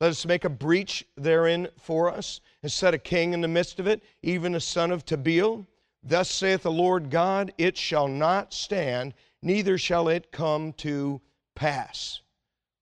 Let 0.00 0.10
us 0.10 0.26
make 0.26 0.44
a 0.44 0.50
breach 0.50 1.06
therein 1.16 1.68
for 1.78 2.10
us, 2.10 2.40
and 2.62 2.70
set 2.70 2.92
a 2.92 2.98
king 2.98 3.32
in 3.32 3.40
the 3.40 3.48
midst 3.48 3.78
of 3.78 3.86
it, 3.86 4.02
even 4.22 4.54
a 4.54 4.60
son 4.60 4.90
of 4.90 5.06
Tabeel. 5.06 5.66
Thus 6.02 6.30
saith 6.30 6.64
the 6.64 6.70
Lord 6.70 7.08
God, 7.08 7.52
It 7.56 7.76
shall 7.76 8.08
not 8.08 8.52
stand, 8.52 9.14
neither 9.42 9.78
shall 9.78 10.08
it 10.08 10.32
come 10.32 10.72
to 10.74 11.20
pass. 11.54 12.20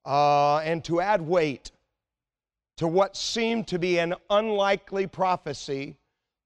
Uh, 0.04 0.58
and 0.58 0.82
to 0.84 1.00
add 1.00 1.22
weight 1.22 1.70
to 2.76 2.88
what 2.88 3.16
seemed 3.16 3.66
to 3.68 3.78
be 3.78 3.98
an 3.98 4.14
unlikely 4.28 5.06
prophecy 5.06 5.96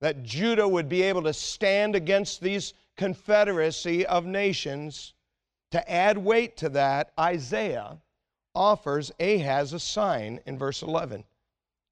that 0.01 0.23
Judah 0.23 0.69
would 0.69 0.89
be 0.89 1.03
able 1.03 1.23
to 1.23 1.33
stand 1.33 1.97
against 1.97 2.41
these 2.41 2.75
confederacy 2.99 4.05
of 4.05 4.27
nations, 4.27 5.15
to 5.71 5.91
add 5.91 6.19
weight 6.19 6.59
to 6.59 6.69
that, 6.71 7.13
Isaiah 7.19 7.99
offers 8.55 9.13
Ahaz 9.21 9.73
a 9.73 9.81
sign 9.81 10.41
in 10.45 10.59
verse 10.59 10.83
11. 10.83 11.25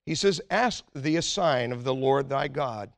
He 0.05 0.15
says, 0.15 0.41
Ask 0.51 0.85
thee 0.95 1.17
a 1.17 1.23
sign 1.23 1.73
of 1.73 1.85
the 1.85 1.95
Lord 1.95 2.29
thy 2.29 2.49
God. 2.49 2.91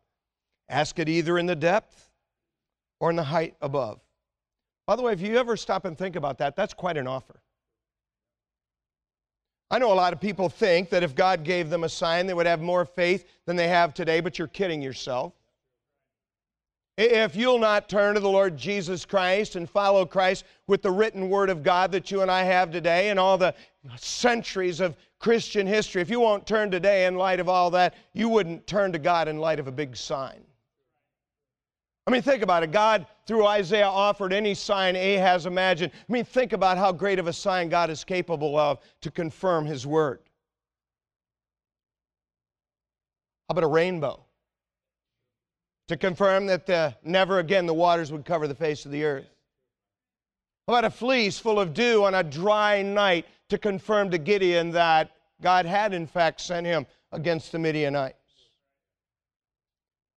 Ask 0.68 0.98
it 0.98 1.08
either 1.08 1.38
in 1.38 1.46
the 1.46 1.56
depth 1.56 2.10
or 2.98 3.10
in 3.10 3.16
the 3.16 3.22
height 3.22 3.54
above. 3.60 4.00
By 4.86 4.96
the 4.96 5.02
way, 5.02 5.12
if 5.12 5.20
you 5.20 5.36
ever 5.36 5.56
stop 5.56 5.84
and 5.84 5.96
think 5.96 6.16
about 6.16 6.38
that, 6.38 6.56
that's 6.56 6.74
quite 6.74 6.96
an 6.96 7.06
offer. 7.06 7.40
I 9.70 9.78
know 9.78 9.92
a 9.92 9.94
lot 9.94 10.14
of 10.14 10.20
people 10.20 10.48
think 10.48 10.88
that 10.90 11.02
if 11.02 11.14
God 11.14 11.44
gave 11.44 11.68
them 11.68 11.84
a 11.84 11.90
sign, 11.90 12.26
they 12.26 12.32
would 12.32 12.46
have 12.46 12.62
more 12.62 12.86
faith 12.86 13.26
than 13.44 13.56
they 13.56 13.68
have 13.68 13.92
today, 13.92 14.20
but 14.20 14.38
you're 14.38 14.48
kidding 14.48 14.80
yourself. 14.80 15.34
If 17.00 17.36
you'll 17.36 17.60
not 17.60 17.88
turn 17.88 18.14
to 18.14 18.20
the 18.20 18.28
Lord 18.28 18.56
Jesus 18.56 19.04
Christ 19.04 19.54
and 19.54 19.70
follow 19.70 20.04
Christ 20.04 20.44
with 20.66 20.82
the 20.82 20.90
written 20.90 21.30
word 21.30 21.48
of 21.48 21.62
God 21.62 21.92
that 21.92 22.10
you 22.10 22.22
and 22.22 22.30
I 22.30 22.42
have 22.42 22.72
today 22.72 23.10
and 23.10 23.20
all 23.20 23.38
the 23.38 23.54
centuries 23.96 24.80
of 24.80 24.96
Christian 25.20 25.64
history, 25.64 26.02
if 26.02 26.10
you 26.10 26.18
won't 26.18 26.44
turn 26.44 26.72
today 26.72 27.06
in 27.06 27.14
light 27.14 27.38
of 27.38 27.48
all 27.48 27.70
that, 27.70 27.94
you 28.14 28.28
wouldn't 28.28 28.66
turn 28.66 28.90
to 28.90 28.98
God 28.98 29.28
in 29.28 29.38
light 29.38 29.60
of 29.60 29.68
a 29.68 29.72
big 29.72 29.96
sign. 29.96 30.42
I 32.08 32.10
mean, 32.10 32.20
think 32.20 32.42
about 32.42 32.64
it. 32.64 32.72
God, 32.72 33.06
through 33.26 33.46
Isaiah, 33.46 33.86
offered 33.86 34.32
any 34.32 34.52
sign 34.54 34.96
Ahaz 34.96 35.46
imagined. 35.46 35.92
I 35.94 36.12
mean, 36.12 36.24
think 36.24 36.52
about 36.52 36.78
how 36.78 36.90
great 36.90 37.20
of 37.20 37.28
a 37.28 37.32
sign 37.32 37.68
God 37.68 37.90
is 37.90 38.02
capable 38.02 38.58
of 38.58 38.80
to 39.02 39.10
confirm 39.12 39.66
his 39.66 39.86
word. 39.86 40.18
How 43.48 43.52
about 43.52 43.62
a 43.62 43.68
rainbow? 43.68 44.24
To 45.88 45.96
confirm 45.96 46.46
that 46.46 46.66
the, 46.66 46.94
never 47.02 47.38
again 47.38 47.66
the 47.66 47.74
waters 47.74 48.12
would 48.12 48.24
cover 48.24 48.46
the 48.46 48.54
face 48.54 48.84
of 48.84 48.92
the 48.92 49.04
earth? 49.04 49.28
How 50.66 50.74
about 50.74 50.84
a 50.84 50.90
fleece 50.90 51.38
full 51.38 51.58
of 51.58 51.72
dew 51.72 52.04
on 52.04 52.14
a 52.14 52.22
dry 52.22 52.82
night 52.82 53.26
to 53.48 53.58
confirm 53.58 54.10
to 54.10 54.18
Gideon 54.18 54.70
that 54.72 55.12
God 55.40 55.64
had 55.64 55.94
in 55.94 56.06
fact 56.06 56.42
sent 56.42 56.66
him 56.66 56.86
against 57.10 57.52
the 57.52 57.58
Midianites? 57.58 58.16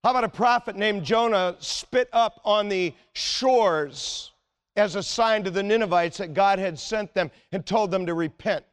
How 0.04 0.12
about 0.12 0.26
a 0.26 0.30
prophet 0.30 0.76
named 0.76 1.04
Jonah 1.04 1.56
spit 1.60 2.10
up 2.12 2.42
on 2.44 2.68
the 2.68 2.94
shores 3.14 4.32
as 4.76 4.96
a 4.96 5.04
sign 5.04 5.44
to 5.44 5.52
the 5.52 5.64
Ninevites 5.64 6.18
that 6.18 6.34
God 6.34 6.60
had 6.60 6.78
sent 6.78 7.14
them 7.14 7.32
and 7.52 7.66
told 7.66 7.92
them 7.92 8.06
to 8.08 8.14
repent? 8.14 8.66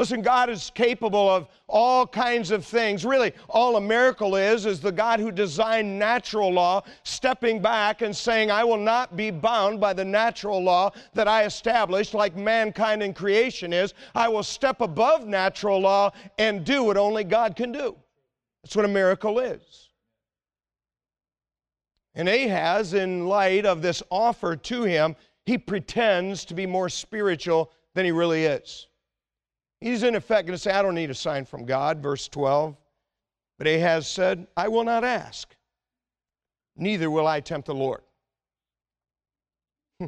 Listen, 0.00 0.22
God 0.22 0.48
is 0.48 0.70
capable 0.74 1.28
of 1.28 1.46
all 1.66 2.06
kinds 2.06 2.52
of 2.52 2.64
things. 2.64 3.04
Really, 3.04 3.34
all 3.50 3.76
a 3.76 3.80
miracle 3.82 4.34
is, 4.34 4.64
is 4.64 4.80
the 4.80 4.90
God 4.90 5.20
who 5.20 5.30
designed 5.30 5.98
natural 5.98 6.50
law 6.50 6.84
stepping 7.02 7.60
back 7.60 8.00
and 8.00 8.16
saying, 8.16 8.50
I 8.50 8.64
will 8.64 8.78
not 8.78 9.14
be 9.14 9.30
bound 9.30 9.78
by 9.78 9.92
the 9.92 10.06
natural 10.06 10.58
law 10.58 10.92
that 11.12 11.28
I 11.28 11.44
established, 11.44 12.14
like 12.14 12.34
mankind 12.34 13.02
and 13.02 13.14
creation 13.14 13.74
is. 13.74 13.92
I 14.14 14.26
will 14.28 14.42
step 14.42 14.80
above 14.80 15.26
natural 15.26 15.78
law 15.78 16.12
and 16.38 16.64
do 16.64 16.82
what 16.82 16.96
only 16.96 17.22
God 17.22 17.54
can 17.54 17.70
do. 17.70 17.94
That's 18.62 18.74
what 18.74 18.86
a 18.86 18.88
miracle 18.88 19.38
is. 19.38 19.90
And 22.14 22.26
Ahaz, 22.26 22.94
in 22.94 23.26
light 23.26 23.66
of 23.66 23.82
this 23.82 24.02
offer 24.08 24.56
to 24.56 24.82
him, 24.84 25.14
he 25.44 25.58
pretends 25.58 26.46
to 26.46 26.54
be 26.54 26.64
more 26.64 26.88
spiritual 26.88 27.70
than 27.92 28.06
he 28.06 28.12
really 28.12 28.46
is. 28.46 28.86
He's 29.80 30.02
in 30.02 30.14
effect 30.14 30.46
going 30.46 30.56
to 30.56 30.62
say, 30.62 30.72
I 30.72 30.82
don't 30.82 30.94
need 30.94 31.10
a 31.10 31.14
sign 31.14 31.44
from 31.44 31.64
God, 31.64 32.02
verse 32.02 32.28
12. 32.28 32.76
But 33.58 33.66
Ahaz 33.66 34.06
said, 34.06 34.46
I 34.56 34.68
will 34.68 34.84
not 34.84 35.04
ask, 35.04 35.54
neither 36.76 37.10
will 37.10 37.26
I 37.26 37.40
tempt 37.40 37.66
the 37.66 37.74
Lord. 37.74 38.02
Hmm. 39.98 40.06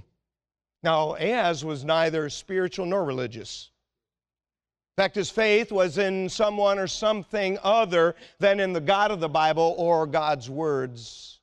now, 0.82 1.14
Ahaz 1.14 1.64
was 1.64 1.84
neither 1.84 2.28
spiritual 2.30 2.86
nor 2.86 3.04
religious. 3.04 3.70
In 4.96 5.02
fact, 5.02 5.14
his 5.14 5.30
faith 5.30 5.72
was 5.72 5.96
in 5.96 6.28
someone 6.28 6.78
or 6.78 6.86
something 6.86 7.58
other 7.62 8.14
than 8.38 8.60
in 8.60 8.74
the 8.74 8.80
God 8.80 9.10
of 9.10 9.20
the 9.20 9.28
Bible 9.28 9.74
or 9.78 10.06
God's 10.06 10.50
words. 10.50 11.40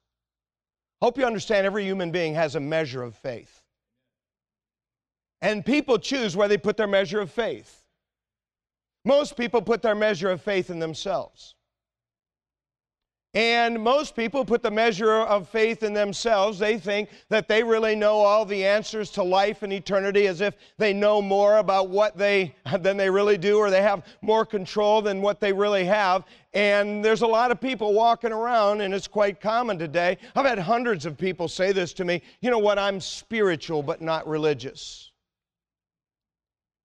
Hope 1.01 1.17
you 1.17 1.25
understand 1.25 1.65
every 1.65 1.83
human 1.83 2.11
being 2.11 2.35
has 2.35 2.55
a 2.55 2.59
measure 2.59 3.01
of 3.01 3.15
faith. 3.15 3.63
And 5.41 5.65
people 5.65 5.97
choose 5.97 6.35
where 6.35 6.47
they 6.47 6.57
put 6.57 6.77
their 6.77 6.87
measure 6.87 7.21
of 7.21 7.31
faith. 7.31 7.78
Most 9.09 9.35
people 9.35 9.59
put 9.63 9.81
their 9.81 9.95
measure 9.95 10.29
of 10.29 10.39
faith 10.39 10.69
in 10.69 10.77
themselves. 10.77 11.55
And 13.33 13.81
most 13.81 14.15
people 14.15 14.45
put 14.45 14.61
the 14.61 14.69
measure 14.69 15.11
of 15.11 15.49
faith 15.49 15.81
in 15.81 15.93
themselves. 15.93 16.59
They 16.59 16.77
think 16.77 17.09
that 17.29 17.47
they 17.47 17.63
really 17.63 17.95
know 17.95 18.17
all 18.17 18.45
the 18.45 18.63
answers 18.63 19.09
to 19.11 19.23
life 19.23 19.63
and 19.63 19.73
eternity 19.73 20.27
as 20.27 20.41
if 20.41 20.53
they 20.77 20.93
know 20.93 21.23
more 21.23 21.57
about 21.57 21.89
what 21.89 22.19
they 22.19 22.53
than 22.81 22.97
they 22.97 23.09
really 23.09 23.39
do 23.39 23.57
or 23.57 23.71
they 23.71 23.81
have 23.81 24.05
more 24.21 24.45
control 24.45 25.01
than 25.01 25.23
what 25.23 25.39
they 25.39 25.53
really 25.53 25.85
have. 25.85 26.25
And 26.53 27.03
there's 27.03 27.23
a 27.23 27.27
lot 27.27 27.49
of 27.49 27.59
people 27.59 27.95
walking 27.95 28.31
around 28.31 28.81
and 28.81 28.93
it's 28.93 29.07
quite 29.07 29.41
common 29.41 29.79
today. 29.79 30.19
I've 30.35 30.45
had 30.45 30.59
hundreds 30.59 31.07
of 31.07 31.17
people 31.17 31.47
say 31.47 31.71
this 31.71 31.93
to 31.93 32.05
me, 32.05 32.21
you 32.41 32.51
know 32.51 32.59
what, 32.59 32.77
I'm 32.77 33.01
spiritual 33.01 33.81
but 33.81 34.03
not 34.03 34.27
religious. 34.27 35.09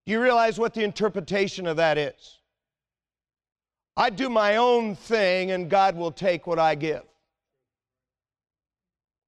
Do 0.06 0.12
you 0.12 0.20
realize 0.20 0.58
what 0.58 0.74
the 0.74 0.84
interpretation 0.84 1.66
of 1.66 1.76
that 1.78 1.96
is? 1.96 2.38
I 3.96 4.10
do 4.10 4.28
my 4.28 4.56
own 4.56 4.96
thing 4.96 5.52
and 5.52 5.70
God 5.70 5.96
will 5.96 6.12
take 6.12 6.46
what 6.46 6.58
I 6.58 6.74
give. 6.74 7.02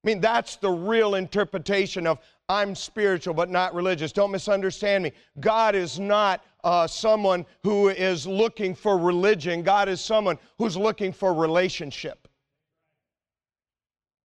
I 0.04 0.08
mean, 0.08 0.20
that's 0.20 0.56
the 0.56 0.70
real 0.70 1.14
interpretation 1.14 2.06
of 2.06 2.18
I'm 2.48 2.74
spiritual 2.74 3.34
but 3.34 3.50
not 3.50 3.74
religious. 3.74 4.12
Don't 4.12 4.30
misunderstand 4.30 5.04
me. 5.04 5.12
God 5.40 5.74
is 5.74 5.98
not 5.98 6.44
uh, 6.62 6.86
someone 6.86 7.46
who 7.62 7.88
is 7.88 8.26
looking 8.26 8.74
for 8.74 8.98
religion, 8.98 9.62
God 9.62 9.88
is 9.88 10.00
someone 10.00 10.38
who's 10.58 10.76
looking 10.76 11.12
for 11.12 11.32
relationship. 11.32 12.25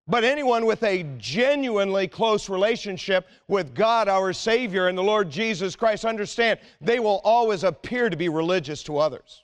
But 0.08 0.24
anyone 0.24 0.66
with 0.66 0.84
a 0.84 1.04
genuinely 1.18 2.08
close 2.08 2.50
relationship 2.50 3.28
with 3.48 3.74
God, 3.76 4.08
our 4.08 4.34
Savior, 4.34 4.88
and 4.88 4.98
the 4.98 5.04
Lord 5.04 5.30
Jesus 5.30 5.76
Christ, 5.76 6.06
understand 6.06 6.60
they 6.82 7.00
will 7.00 7.22
always 7.24 7.64
appear 7.64 8.10
to 8.10 8.18
be 8.18 8.28
religious 8.28 8.84
to 8.84 8.98
others. 8.98 9.44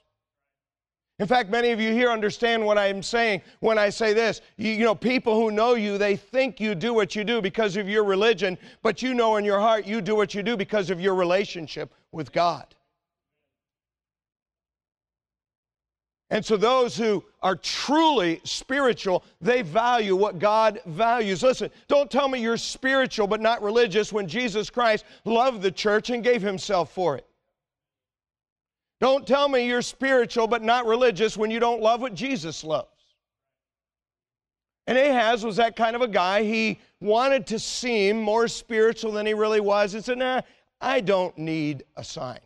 In 1.20 1.26
fact, 1.26 1.50
many 1.50 1.70
of 1.70 1.80
you 1.80 1.92
here 1.92 2.10
understand 2.10 2.64
what 2.64 2.78
I'm 2.78 3.02
saying 3.02 3.42
when 3.58 3.76
I 3.76 3.88
say 3.88 4.12
this. 4.12 4.40
You, 4.56 4.70
you, 4.70 4.84
know, 4.84 4.94
people 4.94 5.34
who 5.34 5.50
know 5.50 5.74
you, 5.74 5.98
they 5.98 6.14
think 6.14 6.60
you 6.60 6.76
do 6.76 6.94
what 6.94 7.16
you 7.16 7.24
do 7.24 7.42
because 7.42 7.76
of 7.76 7.88
your 7.88 8.04
religion, 8.04 8.56
but 8.82 9.02
you 9.02 9.14
know 9.14 9.36
in 9.36 9.44
your 9.44 9.58
heart 9.58 9.84
you 9.84 10.00
do 10.00 10.14
what 10.14 10.32
you 10.32 10.44
do 10.44 10.56
because 10.56 10.90
of 10.90 11.00
your 11.00 11.16
relationship 11.16 11.92
with 12.12 12.30
God. 12.30 12.72
And 16.30 16.44
so, 16.44 16.58
those 16.58 16.94
who 16.94 17.24
are 17.42 17.56
truly 17.56 18.40
spiritual, 18.44 19.24
they 19.40 19.62
value 19.62 20.14
what 20.14 20.38
God 20.38 20.80
values. 20.84 21.42
Listen, 21.42 21.70
don't 21.88 22.10
tell 22.10 22.28
me 22.28 22.40
you're 22.40 22.58
spiritual 22.58 23.26
but 23.26 23.40
not 23.40 23.62
religious 23.62 24.12
when 24.12 24.28
Jesus 24.28 24.68
Christ 24.68 25.06
loved 25.24 25.62
the 25.62 25.70
church 25.70 26.10
and 26.10 26.22
gave 26.22 26.42
himself 26.42 26.92
for 26.92 27.16
it. 27.16 27.26
Don't 29.00 29.26
tell 29.26 29.48
me 29.48 29.66
you're 29.66 29.80
spiritual 29.80 30.46
but 30.46 30.62
not 30.62 30.86
religious 30.86 31.36
when 31.36 31.50
you 31.50 31.60
don't 31.60 31.80
love 31.80 32.02
what 32.02 32.14
Jesus 32.14 32.62
loves. 32.62 32.88
And 34.86 34.98
Ahaz 34.98 35.44
was 35.44 35.56
that 35.56 35.76
kind 35.76 35.94
of 35.94 36.02
a 36.02 36.08
guy. 36.08 36.42
He 36.42 36.78
wanted 37.00 37.46
to 37.48 37.58
seem 37.58 38.20
more 38.20 38.48
spiritual 38.48 39.12
than 39.12 39.24
he 39.24 39.34
really 39.34 39.60
was. 39.60 39.92
He 39.92 40.00
said, 40.00 40.18
Nah, 40.18 40.42
I 40.80 41.00
don't 41.00 41.36
need 41.38 41.84
a 41.96 42.04
sign. 42.04 42.40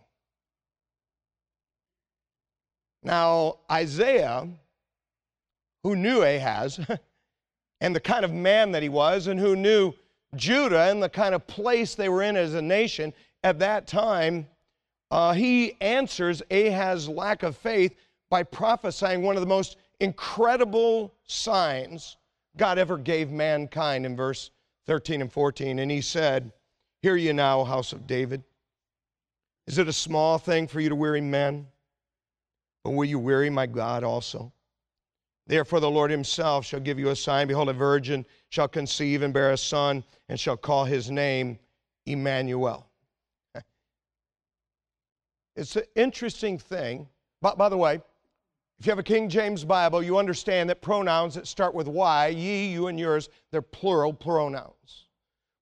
Now, 3.03 3.59
Isaiah, 3.71 4.49
who 5.83 5.97
knew 5.97 6.23
Ahaz 6.23 6.81
and 7.81 7.95
the 7.95 8.01
kind 8.01 8.25
of 8.25 8.33
man 8.33 8.73
that 8.73 8.83
he 8.83 8.89
was, 8.89 9.27
and 9.27 9.39
who 9.39 9.57
knew 9.57 9.93
Judah 10.37 10.91
and 10.91 11.03
the 11.03 11.09
kind 11.09 11.35
of 11.35 11.47
place 11.47 11.95
they 11.95 12.09
were 12.09 12.23
in 12.23 12.37
as 12.37 12.55
a 12.55 12.63
nation 12.63 13.13
at 13.43 13.59
that 13.59 13.87
time, 13.87 14.47
uh, 15.11 15.33
he 15.33 15.77
answers 15.81 16.43
Ahaz's 16.51 17.09
lack 17.09 17.43
of 17.43 17.57
faith 17.57 17.97
by 18.31 18.43
prophesying 18.43 19.23
one 19.23 19.37
of 19.37 19.43
the 19.43 19.49
most 19.49 19.77
incredible 20.01 21.13
signs 21.25 22.17
God 22.57 22.79
ever 22.79 22.97
gave 22.97 23.31
mankind 23.31 24.07
in 24.07 24.17
verse 24.17 24.51
13 24.87 25.21
and 25.21 25.33
14. 25.33 25.79
And 25.79 25.91
he 25.91 26.01
said, 26.01 26.53
Hear 27.03 27.17
you 27.17 27.33
now, 27.33 27.65
house 27.65 27.93
of 27.93 28.07
David. 28.07 28.43
Is 29.67 29.79
it 29.79 29.89
a 29.89 29.93
small 29.93 30.39
thing 30.39 30.67
for 30.67 30.81
you 30.81 30.89
to 30.89 30.95
weary 30.95 31.21
men? 31.21 31.67
But 32.85 32.91
will 32.91 33.05
you 33.05 33.19
weary 33.19 33.51
my 33.51 33.67
God 33.67 34.05
also? 34.05 34.53
Therefore, 35.47 35.81
the 35.81 35.91
Lord 35.91 36.11
himself 36.11 36.65
shall 36.65 36.81
give 36.81 36.99
you 36.99 37.09
a 37.11 37.17
sign. 37.17 37.49
Behold, 37.49 37.69
a 37.69 37.73
virgin 37.73 38.25
shall 38.51 38.69
conceive 38.69 39.23
and 39.23 39.35
bear 39.35 39.53
a 39.53 39.57
son, 39.57 40.05
and 40.29 40.39
shall 40.39 40.57
call 40.57 40.85
his 40.85 41.11
name 41.11 41.59
Emmanuel. 42.07 42.87
It's 45.55 45.77
an 45.77 45.83
interesting 45.95 46.59
thing. 46.59 47.07
By, 47.43 47.55
by 47.55 47.69
the 47.69 47.77
way, 47.77 48.01
if 48.79 48.87
you 48.87 48.91
have 48.91 48.99
a 48.99 49.03
King 49.03 49.29
James 49.29 49.65
Bible, 49.65 50.03
you 50.03 50.17
understand 50.17 50.71
that 50.71 50.81
pronouns 50.81 51.35
that 51.35 51.47
start 51.47 51.75
with 51.75 51.87
Y, 51.87 52.29
ye, 52.29 52.69
you, 52.69 52.87
and 52.87 52.99
yours, 52.99 53.29
they're 53.51 53.61
plural 53.61 54.15
pronouns. 54.15 55.09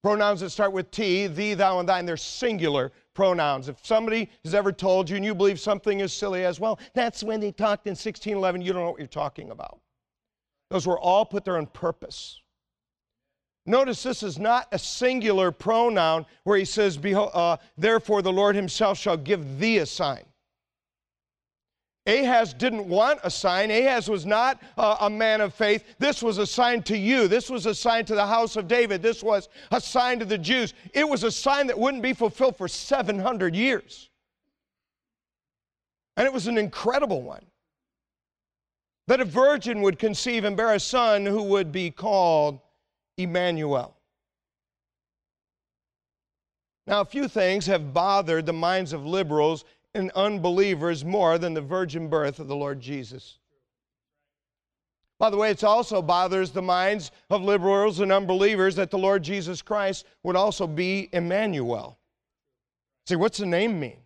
Pronouns 0.02 0.40
that 0.40 0.50
start 0.50 0.72
with 0.72 0.90
T, 0.90 1.26
thee, 1.26 1.54
thou, 1.54 1.80
and 1.80 1.88
thine, 1.88 2.06
they're 2.06 2.16
singular 2.16 2.92
pronouns. 3.14 3.68
If 3.68 3.84
somebody 3.84 4.30
has 4.44 4.54
ever 4.54 4.72
told 4.72 5.10
you 5.10 5.16
and 5.16 5.24
you 5.24 5.34
believe 5.34 5.60
something 5.60 6.00
is 6.00 6.12
silly 6.12 6.44
as 6.44 6.60
well, 6.60 6.78
that's 6.94 7.22
when 7.22 7.40
they 7.40 7.52
talked 7.52 7.86
in 7.86 7.92
1611, 7.92 8.60
you 8.60 8.72
don't 8.72 8.82
know 8.82 8.90
what 8.90 8.98
you're 8.98 9.06
talking 9.06 9.50
about. 9.50 9.80
Those 10.70 10.86
were 10.86 10.98
all 10.98 11.24
put 11.24 11.44
there 11.44 11.56
on 11.56 11.66
purpose. 11.66 12.40
Notice 13.66 14.02
this 14.02 14.22
is 14.22 14.38
not 14.38 14.68
a 14.72 14.78
singular 14.78 15.52
pronoun 15.52 16.26
where 16.44 16.56
he 16.56 16.64
says, 16.64 16.98
uh, 16.98 17.56
Therefore 17.76 18.22
the 18.22 18.32
Lord 18.32 18.56
himself 18.56 18.98
shall 18.98 19.16
give 19.16 19.58
thee 19.58 19.78
a 19.78 19.86
sign. 19.86 20.24
Ahaz 22.10 22.52
didn't 22.52 22.88
want 22.88 23.20
a 23.22 23.30
sign. 23.30 23.70
Ahaz 23.70 24.08
was 24.08 24.26
not 24.26 24.60
uh, 24.76 24.96
a 25.00 25.10
man 25.10 25.40
of 25.40 25.54
faith. 25.54 25.84
This 25.98 26.22
was 26.22 26.38
a 26.38 26.46
sign 26.46 26.82
to 26.84 26.96
you. 26.96 27.28
This 27.28 27.48
was 27.48 27.66
a 27.66 27.74
sign 27.74 28.04
to 28.06 28.14
the 28.14 28.26
house 28.26 28.56
of 28.56 28.66
David. 28.66 29.02
This 29.02 29.22
was 29.22 29.48
a 29.70 29.80
sign 29.80 30.18
to 30.18 30.24
the 30.24 30.38
Jews. 30.38 30.74
It 30.92 31.08
was 31.08 31.22
a 31.24 31.30
sign 31.30 31.66
that 31.68 31.78
wouldn't 31.78 32.02
be 32.02 32.12
fulfilled 32.12 32.56
for 32.56 32.68
700 32.68 33.54
years. 33.54 34.10
And 36.16 36.26
it 36.26 36.32
was 36.32 36.48
an 36.48 36.58
incredible 36.58 37.22
one 37.22 37.46
that 39.06 39.20
a 39.20 39.24
virgin 39.24 39.82
would 39.82 39.98
conceive 39.98 40.44
and 40.44 40.56
bear 40.56 40.74
a 40.74 40.80
son 40.80 41.24
who 41.24 41.42
would 41.42 41.72
be 41.72 41.90
called 41.90 42.60
Emmanuel. 43.16 43.96
Now, 46.86 47.02
a 47.02 47.04
few 47.04 47.28
things 47.28 47.66
have 47.66 47.94
bothered 47.94 48.46
the 48.46 48.52
minds 48.52 48.92
of 48.92 49.06
liberals 49.06 49.64
and 49.94 50.10
unbelievers 50.12 51.04
more 51.04 51.38
than 51.38 51.54
the 51.54 51.60
virgin 51.60 52.08
birth 52.08 52.38
of 52.38 52.48
the 52.48 52.56
Lord 52.56 52.80
Jesus. 52.80 53.38
By 55.18 55.28
the 55.28 55.36
way, 55.36 55.50
it 55.50 55.62
also 55.62 56.00
bothers 56.00 56.50
the 56.50 56.62
minds 56.62 57.10
of 57.28 57.42
liberals 57.42 58.00
and 58.00 58.10
unbelievers 58.10 58.74
that 58.76 58.90
the 58.90 58.98
Lord 58.98 59.22
Jesus 59.22 59.60
Christ 59.60 60.06
would 60.22 60.36
also 60.36 60.66
be 60.66 61.10
Emmanuel. 61.12 61.98
See, 63.06 63.16
what's 63.16 63.38
the 63.38 63.46
name 63.46 63.78
mean? 63.78 63.98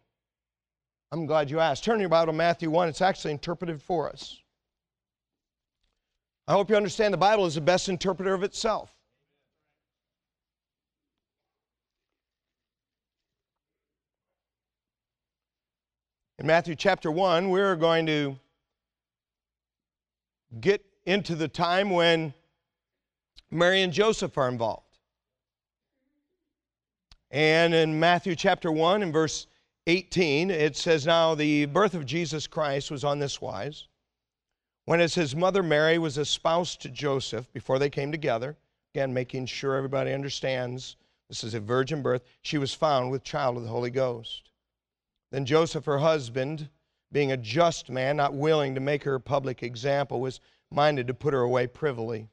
I'm 1.13 1.27
glad 1.27 1.51
you 1.51 1.61
asked. 1.61 1.85
Turn 1.85 2.01
your 2.01 2.09
Bible 2.09 2.33
to 2.33 2.37
Matthew 2.37 2.69
1. 2.69 2.89
It's 2.89 3.01
actually 3.01 3.31
interpreted 3.31 3.81
for 3.81 4.09
us. 4.09 4.41
I 6.49 6.53
hope 6.53 6.69
you 6.69 6.77
understand 6.77 7.15
the 7.15 7.19
Bible 7.19 7.47
is 7.47 7.55
the 7.55 7.61
best 7.61 7.89
interpreter 7.89 8.35
of 8.35 8.43
itself. 8.43 8.93
In 16.37 16.49
Matthew 16.49 16.75
chapter 16.75 17.13
1, 17.13 17.49
we're 17.49 17.77
going 17.77 18.07
to 18.07 18.37
get 20.61 20.85
into 21.07 21.37
the 21.37 21.47
time 21.47 21.91
when 21.91 22.35
Mary 23.53 23.83
and 23.83 23.93
Joseph 23.93 24.37
are 24.37 24.49
involved. 24.49 24.99
And 27.31 27.73
in 27.73 28.01
Matthew 28.01 28.35
chapter 28.35 28.73
1 28.73 29.05
and 29.05 29.13
verse 29.13 29.47
18, 29.87 30.51
it 30.51 30.77
says, 30.77 31.07
Now 31.07 31.37
the 31.37 31.67
birth 31.67 31.95
of 31.95 32.05
Jesus 32.05 32.49
Christ 32.49 32.91
was 32.91 33.05
on 33.05 33.21
this 33.21 33.41
wise. 33.41 33.87
When 34.87 35.01
as 35.01 35.15
his 35.15 35.37
mother 35.37 35.63
Mary 35.63 35.99
was 35.99 36.19
espoused 36.19 36.83
to 36.83 36.89
Joseph 36.89 37.53
before 37.53 37.79
they 37.79 37.91
came 37.91 38.11
together, 38.11 38.57
again, 38.93 39.15
making 39.15 39.47
sure 39.47 39.77
everybody 39.77 40.13
understands 40.13 40.97
this 41.29 41.45
is 41.45 41.55
a 41.55 41.61
virgin 41.61 42.03
birth, 42.03 42.23
she 42.43 42.59
was 42.59 42.75
found 42.75 43.13
with 43.13 43.23
child 43.23 43.57
of 43.57 43.63
the 43.63 43.69
Holy 43.69 43.91
Ghost. 43.91 44.51
Then 45.35 45.47
Joseph, 45.47 45.87
her 45.87 45.99
husband, 45.99 46.71
being 47.11 47.33
a 47.33 47.37
just 47.37 47.91
man, 47.91 48.17
not 48.17 48.35
willing 48.35 48.77
to 48.77 48.81
make 48.81 49.03
her 49.03 49.17
a 49.17 49.21
public 49.21 49.65
example, 49.65 50.21
was 50.21 50.39
minded 50.71 51.09
to 51.09 51.15
put 51.15 51.35
her 51.35 51.41
away 51.41 51.67
privily. 51.67 52.29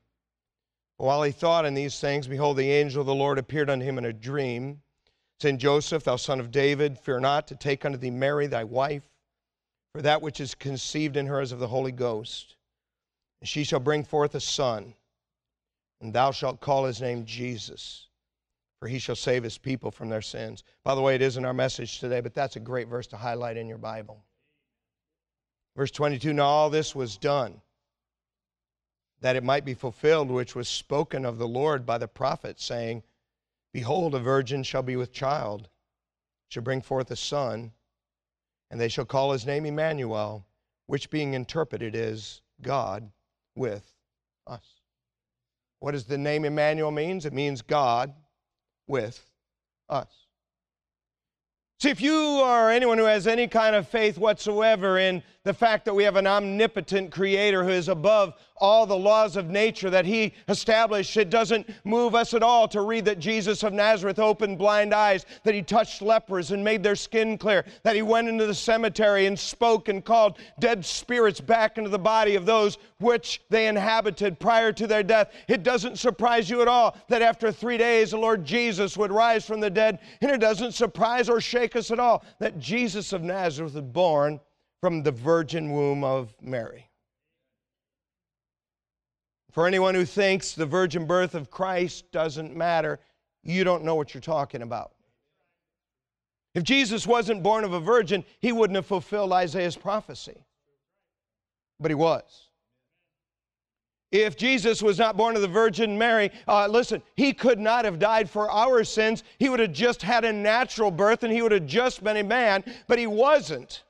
While 0.98 1.24
he 1.24 1.32
thought 1.32 1.66
in 1.66 1.74
these 1.74 2.00
things, 2.00 2.28
behold, 2.28 2.58
the 2.58 2.70
angel 2.70 3.02
of 3.02 3.08
the 3.08 3.16
Lord 3.16 3.40
appeared 3.40 3.72
unto 3.72 3.84
him 3.84 3.98
in 3.98 4.06
a 4.06 4.14
dream, 4.14 4.84
saying, 5.40 5.58
Joseph, 5.58 6.04
thou 6.04 6.16
son 6.16 6.40
of 6.40 6.52
David, 6.52 7.00
fear 7.00 7.20
not 7.20 7.48
to 7.48 7.56
take 7.56 7.86
unto 7.86 7.98
thee 7.98 8.12
Mary 8.12 8.46
thy 8.46 8.66
wife, 8.66 9.10
for 9.96 10.04
that 10.04 10.22
which 10.22 10.40
is 10.40 10.54
conceived 10.54 11.18
in 11.18 11.26
her 11.26 11.42
is 11.42 11.52
of 11.52 11.58
the 11.58 11.70
Holy 11.70 11.92
Ghost. 11.92 12.56
And 13.40 13.50
she 13.50 13.64
shall 13.64 13.80
bring 13.80 14.04
forth 14.04 14.36
a 14.36 14.40
son, 14.40 14.94
and 16.02 16.14
thou 16.14 16.30
shalt 16.30 16.62
call 16.62 16.86
his 16.86 17.02
name 17.02 17.26
Jesus 17.26 18.10
for 18.82 18.88
he 18.88 18.98
shall 18.98 19.16
save 19.16 19.44
his 19.44 19.60
people 19.60 19.92
from 19.92 20.10
their 20.10 20.24
sins. 20.24 20.64
By 20.84 20.96
the 20.96 21.02
way, 21.02 21.14
it 21.14 21.22
isn't 21.22 21.46
our 21.46 21.54
message 21.54 22.00
today, 22.00 22.20
but 22.20 22.34
that's 22.34 22.56
a 22.56 22.60
great 22.60 22.88
verse 22.88 23.06
to 23.08 23.18
highlight 23.18 23.56
in 23.56 23.68
your 23.68 23.78
Bible. 23.78 24.26
Verse 25.78 25.92
22 25.92 26.34
Now 26.34 26.46
all 26.46 26.70
this 26.72 26.96
was 26.96 27.16
done 27.16 27.62
that 29.22 29.36
it 29.36 29.44
might 29.44 29.66
be 29.66 29.76
fulfilled, 29.76 30.32
which 30.32 30.56
was 30.56 30.68
spoken 30.68 31.26
of 31.26 31.38
the 31.38 31.48
Lord 31.48 31.86
by 31.86 32.00
the 32.00 32.08
prophet, 32.08 32.60
saying, 32.60 33.04
Behold, 33.72 34.16
a 34.16 34.20
virgin 34.20 34.64
shall 34.64 34.82
be 34.82 34.96
with 34.96 35.14
child, 35.14 35.70
shall 36.50 36.64
bring 36.64 36.82
forth 36.82 37.12
a 37.12 37.16
son, 37.16 37.72
and 38.72 38.82
they 38.82 38.90
shall 38.90 39.06
call 39.06 39.32
his 39.32 39.46
name 39.46 39.68
Emmanuel, 39.68 40.44
which 40.88 41.12
being 41.12 41.36
interpreted 41.36 41.94
is 41.94 42.42
God 42.64 43.12
with 43.56 43.94
us. 44.48 44.82
What 45.82 45.92
does 45.92 46.06
the 46.06 46.18
name 46.18 46.46
Emmanuel 46.46 46.90
means? 46.90 47.28
It 47.28 47.34
means 47.34 47.62
God 47.62 48.16
with 48.88 49.24
us. 49.90 50.08
See, 51.80 51.90
if 51.90 52.00
you 52.00 52.14
are 52.14 52.70
anyone 52.70 53.00
who 53.00 53.06
has 53.06 53.26
any 53.26 53.48
kind 53.48 53.76
of 53.76 53.88
faith 53.88 54.20
whatsoever 54.20 55.00
in 55.00 55.24
the 55.44 55.54
fact 55.54 55.86
that 55.86 55.96
we 55.96 56.04
have 56.04 56.16
an 56.16 56.28
omnipotent 56.28 57.12
creator 57.12 57.64
who 57.64 57.72
is 57.72 57.90
above 57.90 58.36
all 58.62 58.86
the 58.86 58.96
laws 58.96 59.36
of 59.36 59.50
nature 59.50 59.90
that 59.90 60.06
he 60.06 60.34
established. 60.48 61.18
It 61.18 61.30
doesn't 61.30 61.70
move 61.84 62.16
us 62.16 62.34
at 62.34 62.44
all 62.44 62.68
to 62.70 62.82
read 62.82 63.06
that 63.06 63.20
Jesus 63.20 63.64
of 63.64 63.74
Nazareth 63.74 64.20
opened 64.20 64.60
blind 64.60 64.94
eyes, 64.94 65.26
that 65.44 65.56
he 65.56 65.64
touched 65.64 66.02
lepers 66.02 66.52
and 66.52 66.64
made 66.64 66.84
their 66.84 66.96
skin 66.96 67.38
clear, 67.38 67.66
that 67.84 67.96
he 67.96 68.04
went 68.04 68.30
into 68.30 68.46
the 68.46 68.54
cemetery 68.54 69.26
and 69.26 69.38
spoke 69.38 69.90
and 69.90 70.06
called 70.06 70.38
dead 70.60 70.86
spirits 70.86 71.42
back 71.42 71.78
into 71.78 71.90
the 71.90 72.00
body 72.00 72.36
of 72.36 72.46
those 72.46 72.78
which 73.00 73.42
they 73.50 73.68
inhabited 73.68 74.40
prior 74.40 74.72
to 74.72 74.86
their 74.86 75.04
death. 75.04 75.34
It 75.48 75.64
doesn't 75.64 75.98
surprise 75.98 76.50
you 76.50 76.62
at 76.62 76.68
all 76.68 76.96
that 77.10 77.24
after 77.24 77.52
three 77.52 77.78
days 77.78 78.12
the 78.12 78.18
Lord 78.18 78.46
Jesus 78.46 78.96
would 78.96 79.12
rise 79.12 79.46
from 79.46 79.60
the 79.60 79.70
dead, 79.70 80.00
and 80.22 80.30
it 80.30 80.40
doesn't 80.40 80.74
surprise 80.74 81.30
or 81.30 81.42
shake 81.42 81.76
us 81.76 81.90
at 81.90 82.00
all 82.00 82.24
that 82.40 82.60
Jesus 82.60 83.12
of 83.12 83.24
Nazareth 83.24 83.74
was 83.74 83.82
born 83.82 84.40
from 84.82 85.04
the 85.04 85.12
virgin 85.12 85.72
womb 85.72 86.04
of 86.04 86.34
Mary. 86.42 86.91
For 89.52 89.68
anyone 89.68 89.96
who 89.96 90.06
thinks 90.06 90.54
the 90.54 90.66
virgin 90.66 91.06
birth 91.06 91.36
of 91.36 91.52
Christ 91.52 92.12
doesn't 92.12 92.56
matter, 92.56 93.00
you 93.44 93.64
don't 93.64 93.84
know 93.84 93.96
what 93.96 94.14
you're 94.14 94.22
talking 94.22 94.62
about. 94.62 94.94
If 96.54 96.64
Jesus 96.64 97.06
wasn't 97.08 97.44
born 97.44 97.64
of 97.64 97.74
a 97.74 97.80
virgin, 97.80 98.24
he 98.40 98.52
wouldn't 98.52 98.76
have 98.76 98.86
fulfilled 98.86 99.32
Isaiah's 99.34 99.76
prophecy. 99.76 100.46
But 101.80 101.92
he 101.92 101.96
was. 101.96 102.50
If 104.12 104.36
Jesus 104.36 104.82
was 104.82 105.00
not 105.00 105.16
born 105.16 105.38
of 105.38 105.42
the 105.42 105.48
Virgin 105.48 105.98
Mary, 105.98 106.32
uh, 106.46 106.68
listen, 106.68 107.02
he 107.16 107.32
could 107.32 107.60
not 107.60 107.86
have 107.86 107.98
died 107.98 108.30
for 108.30 108.52
our 108.52 108.84
sins. 108.84 109.24
He 109.40 109.48
would 109.48 109.62
have 109.62 109.72
just 109.72 110.02
had 110.02 110.26
a 110.26 110.34
natural 110.34 110.92
birth 110.92 111.24
and 111.24 111.32
he 111.32 111.42
would 111.42 111.54
have 111.54 111.66
just 111.66 112.04
been 112.04 112.18
a 112.18 112.24
man, 112.24 112.64
but 112.88 113.00
he 113.00 113.08
wasn't. 113.08 113.84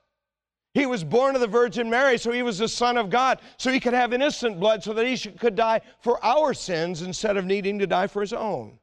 He 0.73 0.86
was 0.86 1.03
born 1.03 1.36
of 1.36 1.41
the 1.41 1.47
Virgin 1.47 1.89
Mary, 1.89 2.17
so 2.17 2.31
he 2.31 2.43
was 2.43 2.57
the 2.57 2.67
Son 2.67 2.95
of 2.95 3.10
God, 3.10 3.39
so 3.57 3.71
he 3.71 3.79
could 3.79 3.93
have 3.93 4.13
innocent 4.13 4.60
blood, 4.60 4.81
so 4.81 4.93
that 4.93 5.05
he 5.05 5.17
should, 5.17 5.38
could 5.38 5.55
die 5.55 5.81
for 5.99 6.23
our 6.23 6.53
sins 6.53 7.01
instead 7.01 7.36
of 7.36 7.45
needing 7.45 7.79
to 7.79 7.88
die 7.88 8.07
for 8.07 8.21
his 8.21 8.31
own. 8.31 8.79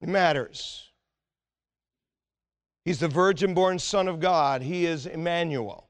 It 0.00 0.08
matters. 0.08 0.90
He's 2.84 3.00
the 3.00 3.08
virgin 3.08 3.54
born 3.54 3.78
Son 3.78 4.06
of 4.06 4.20
God. 4.20 4.62
He 4.62 4.86
is 4.86 5.06
Emmanuel, 5.06 5.88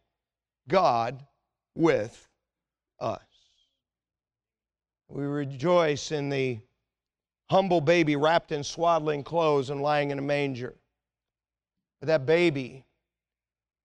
God 0.69 1.27
with 1.75 2.29
us. 3.01 3.21
We 5.09 5.25
rejoice 5.25 6.11
in 6.11 6.31
the 6.31 6.59
humble 7.51 7.83
baby 7.83 8.17
wrapped 8.17 8.51
in 8.51 8.65
swaddling 8.65 9.23
clothes 9.25 9.69
and 9.69 9.83
lying 9.83 10.11
in 10.11 10.19
a 10.19 10.23
manger. 10.23 10.75
But 12.01 12.07
that 12.07 12.25
baby 12.25 12.87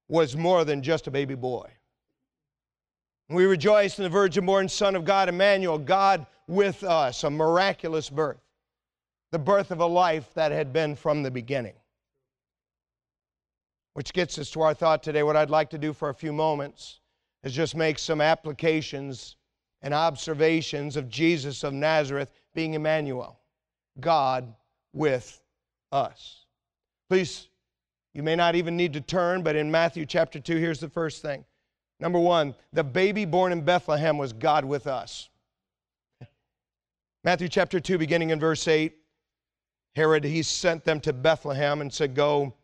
was 0.09 0.35
more 0.35 0.63
than 0.63 0.81
just 0.81 1.07
a 1.07 1.11
baby 1.11 1.35
boy. 1.35 1.69
We 3.29 3.45
rejoice 3.45 3.97
in 3.99 4.03
the 4.03 4.09
virgin 4.09 4.45
born 4.45 4.69
Son 4.69 4.95
of 4.95 5.03
God, 5.03 5.27
Emmanuel, 5.27 5.77
God 5.77 6.25
with 6.47 6.83
us, 6.83 7.23
a 7.23 7.29
miraculous 7.29 8.09
birth, 8.09 8.39
the 9.31 9.39
birth 9.39 9.71
of 9.71 9.81
a 9.81 9.85
life 9.85 10.33
that 10.35 10.51
had 10.51 10.71
been 10.71 10.95
from 10.95 11.23
the 11.23 11.31
beginning. 11.31 11.73
Which 13.93 14.13
gets 14.13 14.39
us 14.39 14.49
to 14.51 14.61
our 14.61 14.73
thought 14.73 15.03
today. 15.03 15.23
What 15.23 15.35
I'd 15.35 15.49
like 15.49 15.71
to 15.71 15.77
do 15.77 15.91
for 15.91 16.09
a 16.09 16.13
few 16.13 16.31
moments 16.31 17.01
is 17.43 17.53
just 17.53 17.75
make 17.75 17.99
some 17.99 18.21
applications 18.21 19.35
and 19.81 19.93
observations 19.93 20.95
of 20.95 21.09
Jesus 21.09 21.63
of 21.63 21.73
Nazareth 21.73 22.29
being 22.53 22.75
Emmanuel, 22.75 23.39
God 23.99 24.53
with 24.93 25.41
us. 25.91 26.45
Please 27.09 27.49
you 28.17 28.23
may 28.23 28.35
not 28.35 28.55
even 28.55 28.75
need 28.75 28.93
to 28.93 29.01
turn, 29.01 29.43
but 29.43 29.55
in 29.55 29.69
Matthew 29.69 30.03
chapter 30.03 30.39
2, 30.39 30.55
here's 30.55 30.79
the 30.79 30.89
first 30.89 31.21
thing. 31.21 31.45
Number 31.99 32.17
one, 32.17 32.55
the 32.73 32.83
baby 32.83 33.25
born 33.25 33.51
in 33.51 33.61
Bethlehem 33.61 34.17
was 34.17 34.33
God 34.33 34.65
with 34.65 34.87
us. 34.87 35.29
Matthew 37.23 37.47
chapter 37.47 37.79
2, 37.79 37.99
beginning 37.99 38.31
in 38.31 38.39
verse 38.39 38.67
8, 38.67 38.97
Herod, 39.95 40.23
he 40.23 40.41
sent 40.41 40.83
them 40.83 40.99
to 41.01 41.13
Bethlehem 41.13 41.79
and 41.79 41.93
said, 41.93 42.15
Go 42.15 42.55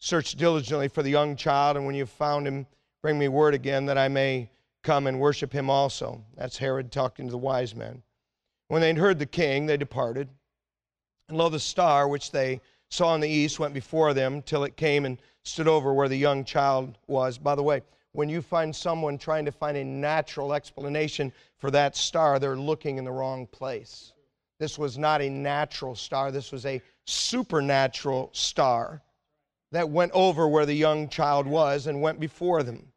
search 0.00 0.32
diligently 0.32 0.88
for 0.88 1.04
the 1.04 1.10
young 1.10 1.36
child, 1.36 1.76
and 1.76 1.86
when 1.86 1.94
you've 1.94 2.10
found 2.10 2.44
him, 2.44 2.66
bring 3.00 3.16
me 3.16 3.28
word 3.28 3.54
again 3.54 3.86
that 3.86 3.96
I 3.96 4.08
may 4.08 4.50
come 4.82 5.06
and 5.06 5.20
worship 5.20 5.52
him 5.52 5.70
also. 5.70 6.24
That's 6.36 6.58
Herod 6.58 6.90
talking 6.90 7.28
to 7.28 7.30
the 7.30 7.38
wise 7.38 7.76
men. 7.76 8.02
When 8.66 8.80
they 8.80 8.88
had 8.88 8.98
heard 8.98 9.20
the 9.20 9.26
king, 9.26 9.66
they 9.66 9.76
departed. 9.76 10.30
And 11.28 11.38
lo, 11.38 11.48
the 11.48 11.60
star 11.60 12.08
which 12.08 12.32
they 12.32 12.60
saw 12.94 13.14
in 13.14 13.20
the 13.20 13.28
east 13.28 13.58
went 13.58 13.74
before 13.74 14.14
them 14.14 14.40
till 14.42 14.62
it 14.62 14.76
came 14.76 15.04
and 15.04 15.18
stood 15.42 15.66
over 15.66 15.92
where 15.92 16.08
the 16.08 16.16
young 16.16 16.44
child 16.44 16.96
was. 17.08 17.38
By 17.38 17.56
the 17.56 17.62
way, 17.62 17.82
when 18.12 18.28
you 18.28 18.40
find 18.40 18.74
someone 18.74 19.18
trying 19.18 19.44
to 19.44 19.52
find 19.52 19.76
a 19.76 19.84
natural 19.84 20.54
explanation 20.54 21.32
for 21.58 21.72
that 21.72 21.96
star, 21.96 22.38
they're 22.38 22.56
looking 22.56 22.96
in 22.96 23.04
the 23.04 23.10
wrong 23.10 23.48
place. 23.48 24.12
This 24.60 24.78
was 24.78 24.96
not 24.96 25.20
a 25.20 25.28
natural 25.28 25.96
star, 25.96 26.30
this 26.30 26.52
was 26.52 26.64
a 26.64 26.80
supernatural 27.04 28.30
star 28.32 29.02
that 29.72 29.90
went 29.90 30.12
over 30.12 30.46
where 30.46 30.64
the 30.64 30.74
young 30.74 31.08
child 31.08 31.48
was 31.48 31.88
and 31.88 32.00
went 32.00 32.20
before 32.20 32.62
them. 32.62 32.92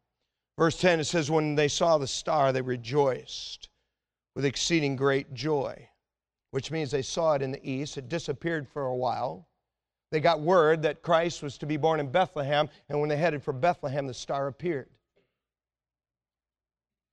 Verse 0.56 0.78
10 0.78 1.00
it 1.00 1.04
says, 1.04 1.28
When 1.28 1.56
they 1.56 1.66
saw 1.66 1.98
the 1.98 2.06
star, 2.06 2.52
they 2.52 2.62
rejoiced 2.62 3.68
with 4.36 4.44
exceeding 4.44 4.94
great 4.94 5.34
joy, 5.34 5.88
which 6.52 6.70
means 6.70 6.92
they 6.92 7.02
saw 7.02 7.34
it 7.34 7.42
in 7.42 7.50
the 7.50 7.68
east. 7.68 7.98
It 7.98 8.08
disappeared 8.08 8.68
for 8.68 8.84
a 8.84 8.94
while. 8.94 9.47
They 10.10 10.20
got 10.20 10.40
word 10.40 10.82
that 10.82 11.02
Christ 11.02 11.42
was 11.42 11.58
to 11.58 11.66
be 11.66 11.76
born 11.76 12.00
in 12.00 12.10
Bethlehem, 12.10 12.68
and 12.88 13.00
when 13.00 13.08
they 13.08 13.16
headed 13.16 13.42
for 13.42 13.52
Bethlehem, 13.52 14.06
the 14.06 14.14
star 14.14 14.46
appeared. 14.46 14.88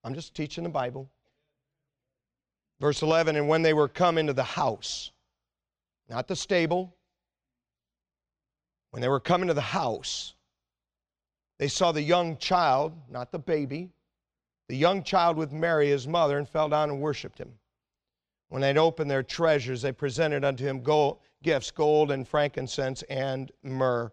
I'm 0.04 0.14
just 0.14 0.34
teaching 0.34 0.64
the 0.64 0.70
Bible. 0.70 1.10
Verse 2.80 3.02
11, 3.02 3.36
and 3.36 3.48
when 3.48 3.62
they 3.62 3.74
were 3.74 3.88
come 3.88 4.18
into 4.18 4.34
the 4.34 4.44
house, 4.44 5.12
not 6.10 6.28
the 6.28 6.36
stable, 6.36 6.96
when 8.92 9.02
they 9.02 9.10
were 9.10 9.20
coming 9.20 9.48
to 9.48 9.54
the 9.54 9.62
house, 9.62 10.36
they 11.58 11.68
saw 11.68 11.92
the 11.92 12.02
young 12.02 12.38
child, 12.38 12.94
not 13.10 13.32
the 13.32 13.40
baby, 13.40 13.92
the 14.68 14.76
young 14.76 15.04
child 15.04 15.38
with 15.38 15.52
Mary, 15.52 15.90
his 15.90 16.08
mother, 16.08 16.38
and 16.38 16.48
fell 16.48 16.70
down 16.70 16.90
and 16.90 17.02
worshiped 17.02 17.40
him. 17.40 17.54
When 18.50 18.62
they'd 18.62 18.78
opened 18.78 19.10
their 19.10 19.24
treasures, 19.24 19.82
they 19.82 19.92
presented 19.92 20.44
unto 20.46 20.66
him 20.66 20.82
gold, 20.82 21.20
gifts 21.44 21.72
gold 21.72 22.12
and 22.12 22.28
frankincense 22.28 23.04
and 23.04 23.52
myrrh. 23.64 24.12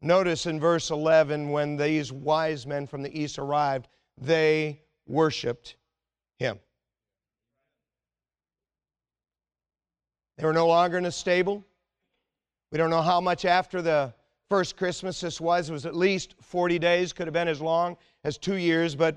Notice 0.00 0.46
in 0.46 0.60
verse 0.60 0.90
11, 0.90 1.48
when 1.50 1.76
these 1.76 2.12
wise 2.12 2.66
men 2.66 2.86
from 2.86 3.02
the 3.02 3.18
east 3.18 3.38
arrived, 3.38 3.88
they 4.16 4.82
worshiped 5.06 5.76
him. 6.38 6.60
They 10.36 10.44
were 10.44 10.52
no 10.52 10.68
longer 10.68 10.98
in 10.98 11.06
a 11.06 11.10
stable. 11.10 11.64
We 12.70 12.78
don't 12.78 12.90
know 12.90 13.02
how 13.02 13.20
much 13.20 13.44
after 13.44 13.82
the 13.82 14.14
first 14.48 14.76
Christmas 14.76 15.20
this 15.20 15.40
was. 15.40 15.68
It 15.68 15.72
was 15.72 15.86
at 15.86 15.96
least 15.96 16.36
40 16.40 16.78
days, 16.78 17.12
could 17.12 17.26
have 17.26 17.34
been 17.34 17.48
as 17.48 17.60
long 17.60 17.96
as 18.22 18.38
two 18.38 18.56
years, 18.56 18.94
but 18.94 19.16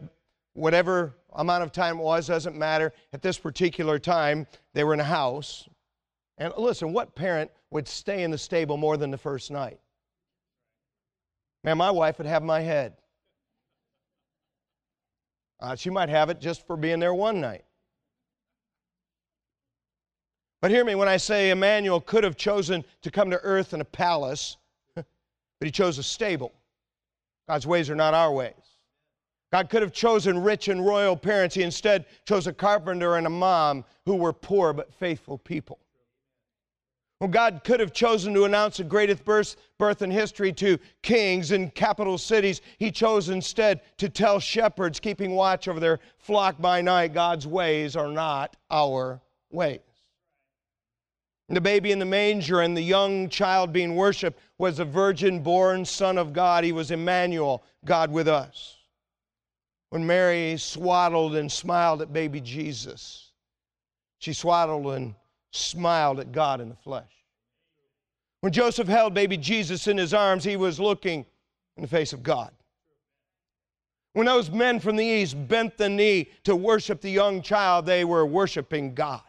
whatever 0.54 1.16
amount 1.34 1.64
of 1.64 1.72
time 1.72 2.00
it 2.00 2.04
was 2.04 2.28
doesn't 2.28 2.58
matter. 2.58 2.94
At 3.14 3.22
this 3.22 3.38
particular 3.38 4.00
time, 4.00 4.48
they 4.74 4.84
were 4.84 4.94
in 4.94 5.00
a 5.00 5.06
house. 5.06 5.68
And 6.38 6.54
listen, 6.58 6.94
what 6.94 7.16
parent 7.16 7.52
would 7.70 7.88
stay 7.88 8.24
in 8.24 8.32
the 8.32 8.38
stable 8.38 8.78
more 8.78 8.98
than 8.98 9.12
the 9.12 9.18
first 9.18 9.52
night? 9.52 9.80
Man, 11.64 11.78
my 11.78 11.92
wife 11.92 12.18
would 12.18 12.28
have 12.28 12.44
my 12.44 12.62
head. 12.62 12.94
Uh, 15.60 15.76
she 15.76 15.90
might 15.92 16.10
have 16.10 16.30
it 16.30 16.40
just 16.40 16.66
for 16.66 16.76
being 16.76 17.00
there 17.00 17.14
one 17.14 17.40
night. 17.40 17.64
But 20.60 20.72
hear 20.72 20.84
me 20.84 20.96
when 20.96 21.08
I 21.08 21.18
say 21.18 21.50
Emmanuel 21.50 22.02
could 22.02 22.24
have 22.24 22.36
chosen 22.36 22.84
to 23.02 23.12
come 23.12 23.30
to 23.32 23.40
earth 23.42 23.74
in 23.74 23.82
a 23.82 23.86
palace, 23.86 24.58
but 24.96 25.06
he 25.60 25.72
chose 25.72 25.98
a 25.98 26.04
stable. 26.04 26.52
God's 27.48 27.68
ways 27.68 27.90
are 27.90 27.96
not 27.96 28.14
our 28.14 28.32
ways. 28.32 28.71
God 29.52 29.70
could 29.70 29.82
have 29.82 29.92
chosen 29.92 30.42
rich 30.42 30.70
and 30.70 30.86
royal 30.86 31.18
parents. 31.18 31.56
He 31.56 31.64
instead 31.64 32.06
chose 32.26 32.48
a 32.48 32.54
carpenter 32.54 33.18
and 33.18 33.28
a 33.28 33.30
mom 33.30 33.84
who 34.06 34.16
were 34.16 34.34
poor 34.34 34.72
but 34.72 34.94
faithful 34.94 35.38
people. 35.38 35.80
Well, 37.20 37.30
God 37.30 37.62
could 37.64 37.80
have 37.80 37.94
chosen 37.94 38.34
to 38.34 38.46
announce 38.46 38.78
the 38.78 38.84
greatest 38.84 39.24
birth, 39.24 39.56
birth 39.78 40.02
in 40.02 40.10
history 40.10 40.52
to 40.54 40.80
kings 41.04 41.52
in 41.52 41.70
capital 41.70 42.18
cities. 42.18 42.62
He 42.80 42.92
chose 42.92 43.30
instead 43.30 43.82
to 43.98 44.10
tell 44.10 44.40
shepherds 44.40 45.00
keeping 45.00 45.36
watch 45.36 45.68
over 45.68 45.80
their 45.80 46.00
flock 46.18 46.60
by 46.60 46.82
night 46.82 47.14
God's 47.14 47.46
ways 47.46 47.96
are 47.96 48.08
not 48.08 48.56
our 48.72 49.22
ways. 49.52 49.82
The 51.50 51.62
baby 51.62 51.92
in 51.92 52.00
the 52.00 52.06
manger 52.06 52.62
and 52.62 52.76
the 52.76 52.82
young 52.82 53.30
child 53.30 53.74
being 53.74 53.96
worshiped 53.96 54.40
was 54.58 54.80
a 54.80 54.86
virgin 54.86 55.44
born 55.44 55.86
Son 55.86 56.18
of 56.18 56.34
God. 56.34 56.64
He 56.64 56.72
was 56.72 56.90
Emmanuel, 56.90 57.62
God 57.86 58.10
with 58.10 58.30
us. 58.30 58.78
When 59.92 60.08
Mary 60.08 60.56
swaddled 60.58 61.36
and 61.36 61.52
smiled 61.52 62.02
at 62.02 62.14
baby 62.14 62.40
Jesus, 62.40 63.34
she 64.20 64.32
swaddled 64.32 64.88
and 64.88 65.16
smiled 65.52 66.22
at 66.22 66.32
God 66.32 66.62
in 66.62 66.70
the 66.70 66.78
flesh. 66.78 67.12
When 68.40 68.54
Joseph 68.54 68.88
held 68.88 69.14
baby 69.14 69.36
Jesus 69.36 69.88
in 69.88 69.98
his 69.98 70.14
arms, 70.14 70.46
he 70.46 70.56
was 70.56 70.80
looking 70.80 71.26
in 71.76 71.82
the 71.82 71.90
face 71.90 72.14
of 72.14 72.24
God. 72.24 72.52
When 74.14 74.28
those 74.28 74.50
men 74.50 74.80
from 74.80 74.96
the 74.96 75.06
east 75.06 75.36
bent 75.50 75.78
the 75.78 75.90
knee 75.90 76.30
to 76.46 76.56
worship 76.56 77.02
the 77.02 77.12
young 77.12 77.42
child, 77.42 77.86
they 77.86 78.06
were 78.06 78.26
worshiping 78.26 78.96
God. 78.96 79.22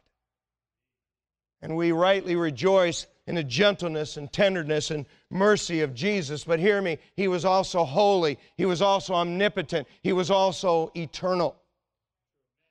And 1.60 1.76
we 1.76 1.90
rightly 1.90 2.36
rejoice 2.36 3.08
in 3.32 3.36
the 3.36 3.42
gentleness 3.42 4.18
and 4.18 4.30
tenderness 4.30 4.90
and 4.90 5.06
mercy 5.30 5.80
of 5.80 5.94
Jesus. 5.94 6.44
But 6.44 6.60
hear 6.60 6.82
me, 6.82 6.98
he 7.16 7.28
was 7.28 7.46
also 7.46 7.82
holy, 7.82 8.38
he 8.58 8.66
was 8.66 8.82
also 8.82 9.14
omnipotent, 9.14 9.88
he 10.02 10.12
was 10.12 10.30
also 10.30 10.92
eternal. 10.94 11.56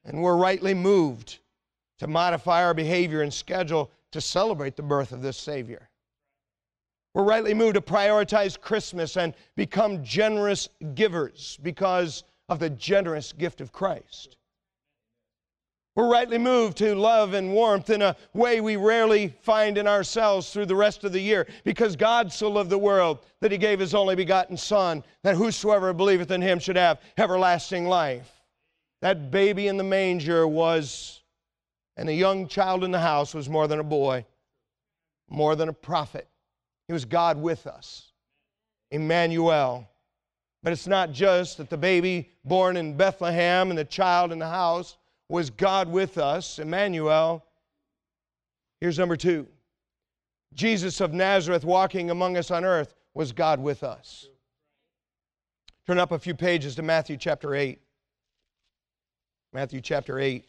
And 0.06 0.22
we're 0.22 0.38
rightly 0.38 0.76
moved 0.76 1.40
to 1.98 2.06
modify 2.06 2.64
our 2.64 2.76
behavior 2.76 3.24
and 3.24 3.34
schedule 3.34 3.90
to 4.12 4.22
celebrate 4.22 4.76
the 4.76 4.84
birth 4.84 5.12
of 5.14 5.24
this 5.24 5.38
Savior. 5.38 5.90
We're 7.16 7.24
rightly 7.24 7.56
moved 7.56 7.74
to 7.74 7.82
prioritize 7.82 8.60
Christmas 8.60 9.18
and 9.18 9.34
become 9.56 10.04
generous 10.04 10.70
givers 10.94 11.58
because 11.64 12.24
of 12.50 12.60
the 12.60 12.70
generous 12.70 13.34
gift 13.34 13.62
of 13.62 13.72
Christ. 13.72 14.38
We're 15.96 16.10
rightly 16.10 16.38
moved 16.38 16.78
to 16.78 16.96
love 16.96 17.34
and 17.34 17.52
warmth 17.52 17.90
in 17.90 18.02
a 18.02 18.16
way 18.34 18.62
we 18.62 18.78
rarely 18.78 19.36
find 19.42 19.78
in 19.78 19.88
ourselves 19.88 20.52
through 20.52 20.68
the 20.68 20.76
rest 20.76 21.04
of 21.04 21.12
the 21.12 21.20
year 21.20 21.48
because 21.66 21.98
God 21.98 22.32
so 22.32 22.50
loved 22.50 22.70
the 22.70 22.78
world 22.78 23.20
that 23.42 23.52
he 23.52 23.58
gave 23.58 23.80
his 23.80 23.94
only 23.94 24.16
begotten 24.16 24.56
Son, 24.56 25.04
that 25.24 25.36
whosoever 25.36 25.92
believeth 25.92 26.32
in 26.32 26.42
him 26.42 26.60
should 26.60 26.78
have 26.78 27.02
everlasting 27.18 27.88
life. 27.88 28.32
That 29.02 29.32
baby 29.32 29.68
in 29.68 29.76
the 29.76 29.84
manger 29.84 30.48
was 30.48 31.22
and 31.98 32.08
the 32.08 32.14
young 32.14 32.48
child 32.48 32.86
in 32.86 32.92
the 32.92 33.00
house 33.00 33.34
was 33.34 33.50
more 33.50 33.68
than 33.68 33.80
a 33.80 33.84
boy, 33.84 34.26
more 35.30 35.56
than 35.56 35.68
a 35.68 35.74
prophet. 35.74 36.28
He 36.88 36.94
was 36.94 37.04
God 37.04 37.38
with 37.38 37.68
us. 37.68 38.12
Emmanuel, 38.92 39.90
But 40.64 40.74
it's 40.74 40.88
not 40.88 41.12
just 41.12 41.58
that 41.58 41.70
the 41.70 41.78
baby 41.78 42.30
born 42.46 42.78
in 42.78 42.96
Bethlehem 42.96 43.70
and 43.70 43.78
the 43.78 43.86
child 43.86 44.32
in 44.32 44.40
the 44.40 44.48
house 44.48 44.98
was 45.32 45.50
God 45.50 45.90
with 45.90 46.18
us, 46.18 46.60
Emmanuel. 46.60 47.46
Here's 48.82 49.00
number 49.00 49.16
two 49.16 49.48
Jesus 50.54 51.00
of 51.00 51.14
Nazareth 51.14 51.64
walking 51.64 52.12
among 52.12 52.36
us 52.36 52.52
on 52.52 52.66
earth 52.66 52.94
was 53.14 53.32
God 53.32 53.60
with 53.60 53.82
us. 53.82 54.28
Turn 55.88 55.98
up 55.98 56.12
a 56.12 56.20
few 56.20 56.36
pages 56.36 56.76
to 56.76 56.82
Matthew 56.82 57.18
chapter 57.18 57.56
8. 57.56 57.80
Matthew 59.54 59.82
chapter 59.82 60.20
8. 60.20 60.46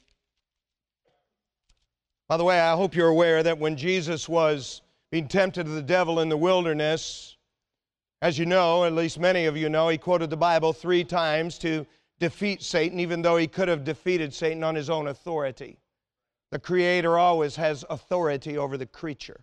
By 2.29 2.37
the 2.37 2.45
way, 2.45 2.61
I 2.61 2.75
hope 2.75 2.95
you're 2.95 3.09
aware 3.09 3.43
that 3.43 3.59
when 3.59 3.77
Jesus 3.77 4.29
was 4.29 4.83
being 5.11 5.29
tempted 5.29 5.67
of 5.67 5.75
the 5.75 5.83
devil 5.83 6.21
in 6.21 6.29
the 6.29 6.37
wilderness, 6.37 7.37
as 8.21 8.39
you 8.39 8.47
know, 8.47 8.85
at 8.85 8.95
least 8.95 9.19
many 9.19 9.47
of 9.47 9.57
you 9.57 9.69
know, 9.69 9.89
he 9.89 9.99
quoted 9.99 10.31
the 10.31 10.37
Bible 10.37 10.73
three 10.73 11.05
times 11.05 11.59
to 11.59 11.87
defeat 12.23 12.63
Satan, 12.63 13.01
even 13.01 13.21
though 13.21 13.37
he 13.37 13.49
could 13.49 13.67
have 13.67 13.83
defeated 13.83 14.33
Satan 14.33 14.63
on 14.63 14.77
his 14.77 14.89
own 14.89 15.09
authority. 15.09 15.77
The 16.53 16.61
Creator 16.61 17.19
always 17.19 17.57
has 17.57 17.85
authority 17.91 18.57
over 18.57 18.77
the 18.77 18.87
creature. 18.87 19.41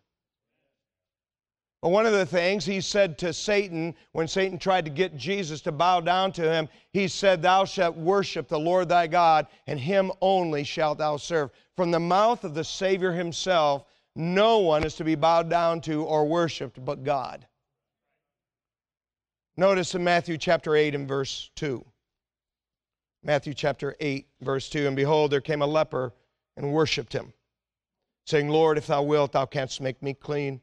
But 1.82 1.90
one 1.90 2.06
of 2.06 2.14
the 2.14 2.26
things 2.26 2.64
he 2.64 2.80
said 2.80 3.18
to 3.18 3.34
Satan 3.34 3.96
when 4.14 4.30
Satan 4.30 4.58
tried 4.58 4.86
to 4.86 4.92
get 4.92 5.18
Jesus 5.18 5.60
to 5.62 5.74
bow 5.74 6.00
down 6.00 6.32
to 6.34 6.50
him, 6.50 6.70
he 6.94 7.10
said, 7.10 7.42
Thou 7.42 7.66
shalt 7.66 7.98
worship 7.98 8.48
the 8.48 8.58
Lord 8.58 8.88
thy 8.88 9.08
God, 9.08 9.48
and 9.68 9.78
him 9.78 10.10
only 10.22 10.64
shalt 10.64 11.00
thou 11.00 11.18
serve. 11.18 11.52
From 11.76 11.92
the 11.92 12.00
mouth 12.00 12.46
of 12.46 12.54
the 12.54 12.64
Savior 12.64 13.12
himself, 13.12 13.84
no 14.16 14.60
one 14.60 14.86
is 14.86 14.96
to 14.96 15.04
be 15.04 15.16
bowed 15.16 15.50
down 15.50 15.82
to 15.82 16.06
or 16.06 16.26
worshiped 16.26 16.84
but 16.86 17.04
God. 17.04 17.46
Notice 19.58 19.96
in 19.96 20.04
Matthew 20.06 20.38
chapter 20.38 20.78
8 20.78 20.96
and 20.96 21.08
verse 21.08 21.52
2. 21.56 21.84
Matthew 23.24 23.54
chapter 23.54 23.96
8, 24.00 24.28
verse 24.42 24.70
2 24.70 24.88
And 24.88 24.96
behold, 24.96 25.32
there 25.32 25.42
came 25.42 25.62
a 25.62 25.68
leper 25.68 26.14
and 26.56 26.74
worshiped 26.74 27.14
him, 27.14 27.34
saying, 28.26 28.50
Lord, 28.50 28.78
if 28.78 28.88
thou 28.88 29.04
wilt, 29.04 29.34
thou 29.34 29.46
canst 29.46 29.82
make 29.82 30.02
me 30.02 30.14
clean. 30.14 30.62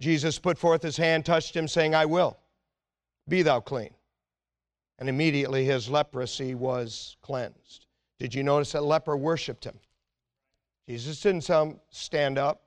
Jesus 0.00 0.38
put 0.38 0.58
forth 0.58 0.82
his 0.82 0.96
hand, 0.96 1.24
touched 1.24 1.56
him, 1.56 1.68
saying, 1.68 1.94
I 1.94 2.06
will. 2.06 2.36
Be 3.28 3.42
thou 3.42 3.60
clean. 3.60 3.90
And 4.98 5.08
immediately 5.08 5.64
his 5.64 5.88
leprosy 5.88 6.54
was 6.54 7.16
cleansed. 7.20 7.86
Did 8.18 8.34
you 8.34 8.42
notice 8.42 8.72
that 8.72 8.84
leper 8.84 9.16
worshiped 9.16 9.64
him? 9.64 9.78
Jesus 10.88 11.20
didn't 11.20 11.44
tell 11.44 11.66
him, 11.66 11.80
stand 11.90 12.38
up. 12.38 12.62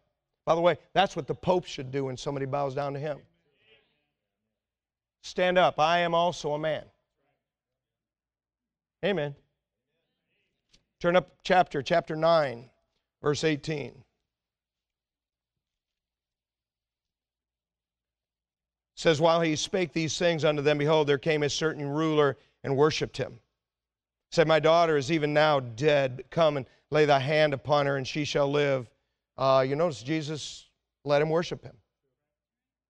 By 0.45 0.55
the 0.55 0.62
way, 0.62 0.77
that's 0.93 1.15
what 1.15 1.27
the 1.27 1.36
Pope 1.36 1.65
should 1.65 1.91
do 1.91 2.05
when 2.05 2.17
somebody 2.17 2.45
bows 2.45 2.75
down 2.75 2.93
to 2.93 2.99
him. 2.99 3.19
Stand 5.21 5.58
up. 5.58 5.79
I 5.79 5.99
am 5.99 6.13
also 6.13 6.53
a 6.53 6.60
man. 6.60 6.84
Amen. 9.03 9.35
Turn 10.99 11.15
up 11.15 11.38
chapter, 11.43 11.81
chapter 11.81 12.15
9, 12.15 12.69
verse 13.21 13.43
18. 13.43 14.03
says, 18.99 19.21
While 19.21 19.39
he 19.39 19.55
spake 19.55 19.93
these 19.93 20.17
things 20.17 20.43
unto 20.43 20.62
them, 20.62 20.77
behold, 20.77 21.07
there 21.07 21.17
came 21.17 21.43
a 21.43 21.49
certain 21.49 21.88
ruler 21.88 22.35
and 22.65 22.75
worshipped 22.75 23.15
him. 23.15 23.39
Said, 24.31 24.45
My 24.45 24.59
daughter 24.59 24.97
is 24.97 25.09
even 25.09 25.33
now 25.33 25.62
dead. 25.62 26.25
Come 26.29 26.57
and 26.57 26.65
lay 26.91 27.05
thy 27.05 27.19
hand 27.19 27.53
upon 27.53 27.85
her, 27.85 27.95
and 27.95 28.05
she 28.05 28.25
shall 28.25 28.51
live. 28.51 28.89
Uh, 29.38 29.63
you 29.65 29.77
notice 29.77 30.03
Jesus 30.03 30.67
let 31.05 31.21
him 31.21 31.29
worship 31.29 31.63
him. 31.63 31.77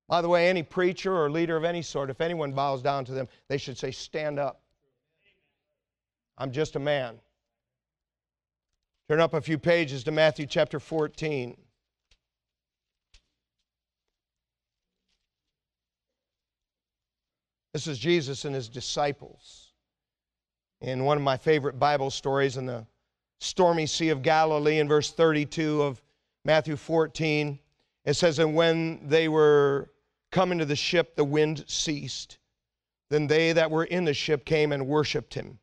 By 0.08 0.24
the 0.24 0.30
way, 0.30 0.50
any 0.50 0.63
preacher 0.63 1.15
or 1.15 1.30
leader 1.30 1.56
of 1.56 1.63
any 1.63 1.84
sort, 1.84 2.10
if 2.10 2.22
anyone 2.22 2.54
bows 2.54 2.82
down 2.82 3.06
to 3.06 3.12
them, 3.12 3.28
they 3.48 3.60
should 3.60 3.78
say, 3.78 3.91
Stand 3.91 4.39
up. 4.39 4.59
I'm 6.39 6.52
just 6.52 6.75
a 6.75 6.80
man. 6.80 7.19
Turn 9.10 9.19
up 9.19 9.34
a 9.34 9.41
few 9.41 9.58
pages 9.58 10.04
to 10.06 10.12
Matthew 10.12 10.45
chapter 10.45 10.80
14. 10.80 11.58
This 17.73 17.88
is 17.88 17.99
Jesus 17.99 18.45
and 18.45 18.56
his 18.56 18.69
disciples. 18.69 19.73
In 20.82 21.04
one 21.04 21.17
of 21.17 21.23
my 21.23 21.38
favorite 21.38 21.78
Bible 21.78 22.10
stories 22.10 22.56
in 22.58 22.65
the 22.65 22.88
stormy 23.39 23.86
Sea 23.86 24.10
of 24.10 24.21
Galilee, 24.21 24.80
in 24.80 24.88
verse 24.88 25.12
32 25.12 25.82
of 25.82 26.02
Matthew 26.45 26.78
14, 26.78 27.60
it 28.06 28.13
says, 28.13 28.39
And 28.39 28.56
when 28.56 29.08
they 29.08 29.28
were 29.28 29.91
come 30.32 30.52
into 30.52 30.65
the 30.65 30.75
ship, 30.75 31.15
the 31.15 31.23
wind 31.23 31.65
ceased. 31.67 32.38
Then 33.10 33.28
they 33.28 33.52
that 33.54 33.71
were 33.71 33.84
in 33.84 34.06
the 34.06 34.13
ship 34.13 34.45
came 34.45 34.71
and 34.71 34.88
worshiped 34.88 35.34
him, 35.34 35.59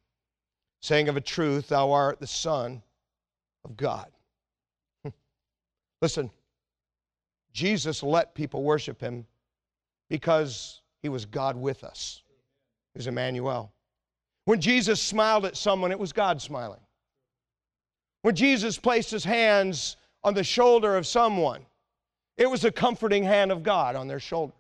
saying, 0.87 1.09
Of 1.09 1.17
a 1.17 1.21
truth, 1.21 1.69
thou 1.69 1.91
art 1.91 2.21
the 2.21 2.27
Son 2.27 2.81
of 3.65 3.77
God. 3.77 4.07
Listen, 6.01 6.31
Jesus 7.53 8.03
let 8.03 8.35
people 8.35 8.63
worship 8.63 9.01
him 9.01 9.27
because 10.09 10.81
he 11.03 11.09
was 11.09 11.25
God 11.25 11.57
with 11.57 11.83
us. 11.83 12.23
He 12.95 12.99
was 12.99 13.09
Emmanuel. 13.09 13.73
When 14.45 14.61
Jesus 14.61 15.03
smiled 15.03 15.45
at 15.45 15.57
someone, 15.57 15.91
it 15.91 15.99
was 15.99 16.13
God 16.13 16.41
smiling. 16.41 16.81
When 18.23 18.37
Jesus 18.37 18.79
placed 18.79 19.11
his 19.11 19.25
hands 19.25 19.97
on 20.23 20.35
the 20.35 20.45
shoulder 20.45 20.97
of 20.97 21.07
someone, 21.07 21.67
it 22.37 22.49
was 22.49 22.65
a 22.65 22.71
comforting 22.71 23.25
hand 23.25 23.51
of 23.51 23.65
God 23.65 23.97
on 23.97 24.07
their 24.07 24.21
shoulder. 24.21 24.53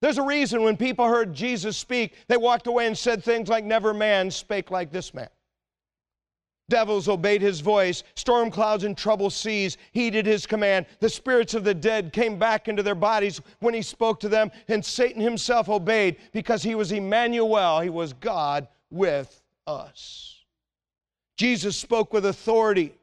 There's 0.00 0.18
a 0.18 0.22
reason 0.22 0.62
when 0.62 0.76
people 0.76 1.06
heard 1.06 1.34
Jesus 1.34 1.76
speak, 1.76 2.14
they 2.28 2.36
walked 2.36 2.66
away 2.66 2.86
and 2.86 2.96
said 2.96 3.22
things 3.22 3.48
like, 3.48 3.64
Never 3.64 3.92
man 3.92 4.30
spake 4.30 4.70
like 4.70 4.92
this 4.92 5.12
man. 5.12 5.28
Devils 6.68 7.08
obeyed 7.08 7.40
his 7.40 7.60
voice. 7.60 8.04
Storm 8.14 8.50
clouds 8.50 8.84
and 8.84 8.96
troubled 8.96 9.32
seas 9.32 9.78
heeded 9.92 10.26
his 10.26 10.46
command. 10.46 10.86
The 11.00 11.08
spirits 11.08 11.54
of 11.54 11.64
the 11.64 11.74
dead 11.74 12.12
came 12.12 12.38
back 12.38 12.68
into 12.68 12.82
their 12.82 12.94
bodies 12.94 13.40
when 13.60 13.72
he 13.72 13.82
spoke 13.82 14.20
to 14.20 14.28
them, 14.28 14.50
and 14.68 14.84
Satan 14.84 15.22
himself 15.22 15.68
obeyed 15.68 16.16
because 16.32 16.62
he 16.62 16.74
was 16.74 16.92
Emmanuel. 16.92 17.80
He 17.80 17.88
was 17.88 18.12
God 18.12 18.68
with 18.90 19.42
us. 19.66 20.44
Jesus 21.38 21.76
spoke 21.76 22.12
with 22.12 22.26
authority 22.26 22.94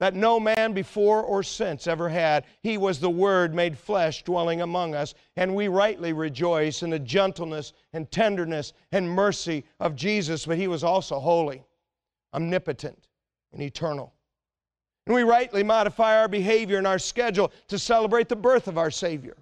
that 0.00 0.14
no 0.14 0.38
man 0.38 0.72
before 0.72 1.22
or 1.22 1.42
since 1.42 1.86
ever 1.86 2.08
had. 2.08 2.44
He 2.62 2.78
was 2.78 3.00
the 3.00 3.10
Word 3.10 3.54
made 3.54 3.76
flesh 3.76 4.22
dwelling 4.22 4.60
among 4.60 4.94
us, 4.94 5.14
and 5.36 5.54
we 5.54 5.68
rightly 5.68 6.12
rejoice 6.12 6.82
in 6.82 6.90
the 6.90 6.98
gentleness 6.98 7.72
and 7.92 8.10
tenderness 8.10 8.72
and 8.92 9.10
mercy 9.10 9.64
of 9.80 9.96
Jesus, 9.96 10.46
but 10.46 10.58
he 10.58 10.68
was 10.68 10.84
also 10.84 11.18
holy 11.18 11.64
omnipotent, 12.34 13.08
and 13.52 13.62
eternal. 13.62 14.12
And 15.06 15.14
we 15.14 15.22
rightly 15.22 15.62
modify 15.62 16.18
our 16.18 16.28
behavior 16.28 16.78
and 16.78 16.86
our 16.86 16.98
schedule 16.98 17.50
to 17.68 17.78
celebrate 17.78 18.28
the 18.28 18.36
birth 18.36 18.68
of 18.68 18.78
our 18.78 18.90
Savior. 18.90 19.36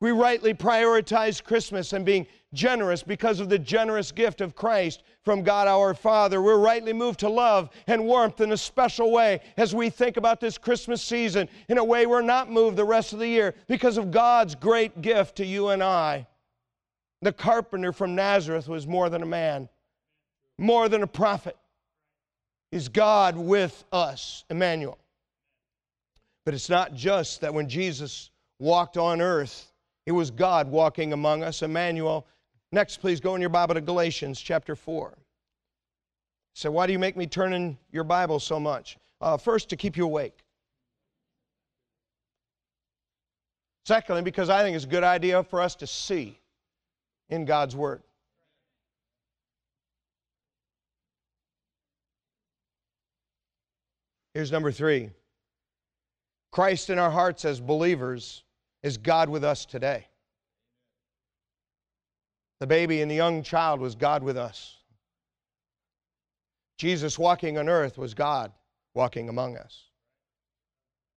We 0.00 0.10
rightly 0.10 0.54
prioritize 0.54 1.42
Christmas 1.42 1.92
and 1.92 2.04
being 2.04 2.26
generous 2.56 3.04
because 3.04 3.38
of 3.38 3.48
the 3.48 3.58
generous 3.58 4.10
gift 4.10 4.40
of 4.40 4.56
Christ 4.56 5.04
from 5.22 5.42
God 5.42 5.68
our 5.68 5.94
Father. 5.94 6.42
We're 6.42 6.58
rightly 6.58 6.92
moved 6.92 7.20
to 7.20 7.28
love 7.28 7.70
and 7.86 8.04
warmth 8.04 8.40
in 8.40 8.50
a 8.50 8.56
special 8.56 9.12
way 9.12 9.40
as 9.56 9.74
we 9.74 9.90
think 9.90 10.16
about 10.16 10.40
this 10.40 10.58
Christmas 10.58 11.02
season 11.02 11.48
in 11.68 11.78
a 11.78 11.84
way 11.84 12.06
we're 12.06 12.22
not 12.22 12.50
moved 12.50 12.76
the 12.76 12.84
rest 12.84 13.12
of 13.12 13.20
the 13.20 13.28
year 13.28 13.54
because 13.68 13.98
of 13.98 14.10
God's 14.10 14.54
great 14.54 15.02
gift 15.02 15.36
to 15.36 15.46
you 15.46 15.68
and 15.68 15.82
I. 15.82 16.26
The 17.22 17.32
carpenter 17.32 17.92
from 17.92 18.14
Nazareth 18.14 18.68
was 18.68 18.86
more 18.86 19.08
than 19.08 19.22
a 19.22 19.26
man, 19.26 19.68
more 20.58 20.88
than 20.88 21.02
a 21.02 21.06
prophet 21.06 21.56
is 22.72 22.88
God 22.88 23.36
with 23.36 23.84
us, 23.92 24.44
Emmanuel. 24.50 24.98
But 26.44 26.54
it's 26.54 26.70
not 26.70 26.94
just 26.94 27.40
that 27.40 27.52
when 27.52 27.68
Jesus 27.68 28.30
walked 28.58 28.96
on 28.96 29.20
earth, 29.20 29.72
it 30.06 30.12
was 30.12 30.30
God 30.30 30.70
walking 30.70 31.12
among 31.12 31.42
us, 31.42 31.62
Emmanuel. 31.62 32.26
Next, 32.72 32.98
please 32.98 33.20
go 33.20 33.34
in 33.34 33.40
your 33.40 33.50
Bible 33.50 33.74
to 33.74 33.80
Galatians 33.80 34.40
chapter 34.40 34.74
4. 34.74 35.16
So, 36.54 36.70
why 36.70 36.86
do 36.86 36.92
you 36.92 36.98
make 36.98 37.16
me 37.16 37.26
turn 37.26 37.52
in 37.52 37.78
your 37.92 38.04
Bible 38.04 38.40
so 38.40 38.58
much? 38.58 38.98
Uh, 39.20 39.36
first, 39.36 39.68
to 39.70 39.76
keep 39.76 39.96
you 39.96 40.04
awake. 40.04 40.42
Secondly, 43.84 44.22
because 44.22 44.50
I 44.50 44.62
think 44.62 44.74
it's 44.74 44.84
a 44.84 44.88
good 44.88 45.04
idea 45.04 45.44
for 45.44 45.60
us 45.60 45.76
to 45.76 45.86
see 45.86 46.40
in 47.28 47.44
God's 47.44 47.76
Word. 47.76 48.02
Here's 54.34 54.52
number 54.52 54.72
three 54.72 55.10
Christ 56.52 56.90
in 56.90 56.98
our 56.98 57.10
hearts 57.10 57.44
as 57.44 57.60
believers 57.60 58.44
is 58.82 58.96
God 58.96 59.28
with 59.28 59.44
us 59.44 59.64
today. 59.64 60.06
The 62.60 62.66
baby 62.66 63.02
and 63.02 63.10
the 63.10 63.14
young 63.14 63.42
child 63.42 63.80
was 63.80 63.94
God 63.94 64.22
with 64.22 64.36
us. 64.36 64.76
Jesus 66.78 67.18
walking 67.18 67.58
on 67.58 67.68
earth 67.68 67.98
was 67.98 68.14
God 68.14 68.52
walking 68.94 69.28
among 69.28 69.56
us. 69.56 69.84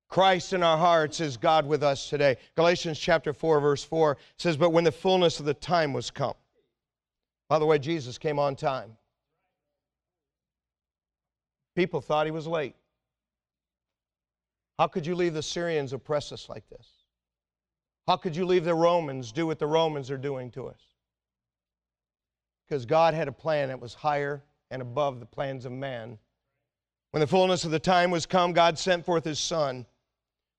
Christ 0.10 0.54
in 0.54 0.64
our 0.64 0.78
hearts 0.78 1.20
is 1.20 1.38
God 1.38 1.68
with 1.68 1.84
us 1.84 2.10
today. 2.10 2.38
Galatians 2.56 2.98
chapter 2.98 3.32
4, 3.32 3.60
verse 3.60 3.84
4 3.84 4.18
says, 4.38 4.58
But 4.58 4.72
when 4.72 4.84
the 4.84 4.92
fullness 4.92 5.40
of 5.40 5.46
the 5.46 5.54
time 5.54 5.94
was 5.94 6.10
come, 6.10 6.34
by 7.48 7.60
the 7.60 7.66
way, 7.66 7.80
Jesus 7.80 8.18
came 8.18 8.40
on 8.40 8.56
time. 8.56 8.98
People 11.76 12.02
thought 12.02 12.26
he 12.26 12.32
was 12.32 12.48
late. 12.48 12.76
How 14.80 14.88
could 14.88 15.06
you 15.06 15.16
leave 15.16 15.34
the 15.34 15.44
Syrians 15.44 15.94
oppress 15.94 16.32
us 16.32 16.50
like 16.50 16.68
this? 16.70 16.88
How 18.08 18.18
could 18.18 18.36
you 18.36 18.46
leave 18.46 18.66
the 18.66 18.74
Romans 18.74 19.32
do 19.32 19.46
what 19.46 19.60
the 19.60 19.68
Romans 19.68 20.10
are 20.10 20.18
doing 20.18 20.50
to 20.52 20.68
us? 20.68 20.80
Because 22.70 22.86
God 22.86 23.16
had 23.16 23.28
a 23.28 23.32
plan 23.32 23.70
that 23.70 23.82
was 23.82 23.96
higher 23.96 24.44
and 24.70 24.82
above 24.82 25.20
the 25.20 25.26
plans 25.26 25.66
of 25.66 25.72
man. 25.72 26.20
When 27.12 27.22
the 27.22 27.28
fullness 27.28 27.64
of 27.64 27.72
the 27.72 27.80
time 27.80 28.12
was 28.12 28.28
come, 28.28 28.54
God 28.54 28.78
sent 28.78 29.06
forth 29.06 29.26
his 29.26 29.40
Son, 29.40 29.88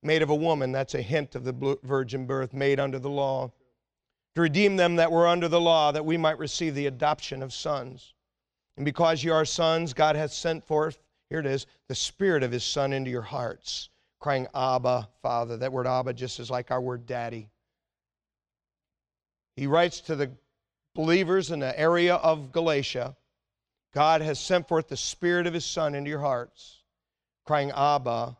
made 0.03 0.21
of 0.21 0.31
a 0.31 0.35
woman. 0.35 0.73
That's 0.73 0.97
a 0.97 1.03
hint 1.03 1.37
of 1.37 1.45
the 1.45 1.79
virgin 1.85 2.27
birth, 2.27 2.53
made 2.53 2.81
under 2.81 2.99
the 2.99 3.09
law, 3.09 3.53
to 4.35 4.41
redeem 4.41 4.77
them 4.77 4.97
that 4.97 5.13
were 5.13 5.29
under 5.29 5.47
the 5.47 5.61
law, 5.61 5.93
that 5.93 6.05
we 6.05 6.17
might 6.17 6.39
receive 6.39 6.75
the 6.75 6.87
adoption 6.87 7.43
of 7.43 7.53
sons. 7.53 8.15
And 8.77 8.85
because 8.85 9.23
you 9.23 9.33
are 9.33 9.45
sons, 9.45 9.95
God 9.95 10.17
hath 10.17 10.33
sent 10.33 10.67
forth, 10.67 10.99
here 11.29 11.39
it 11.39 11.47
is, 11.47 11.67
the 11.87 11.95
Spirit 11.95 12.43
of 12.43 12.51
his 12.51 12.65
Son 12.65 12.93
into 12.93 13.11
your 13.11 13.23
hearts, 13.23 13.91
crying, 14.19 14.49
Abba, 14.53 15.09
Father. 15.23 15.57
That 15.57 15.73
word 15.73 15.87
Abba 15.87 16.15
just 16.15 16.41
is 16.41 16.51
like 16.51 16.73
our 16.73 16.81
word 16.81 17.07
daddy. 17.07 17.49
He 19.55 19.69
writes 19.69 20.01
to 20.03 20.17
the 20.17 20.33
believers 20.95 21.51
in 21.51 21.61
the 21.61 21.79
area 21.79 22.17
of 22.17 22.53
Galatia 22.53 23.17
God 23.93 24.21
has 24.21 24.39
sent 24.39 24.69
forth 24.69 24.89
the 24.89 24.97
Spirit 24.97 25.47
of 25.47 25.55
His 25.55 25.65
Son 25.65 25.95
into 25.95 26.11
your 26.11 26.21
hearts, 26.21 26.83
crying, 27.45 27.73
Abba, 27.75 28.37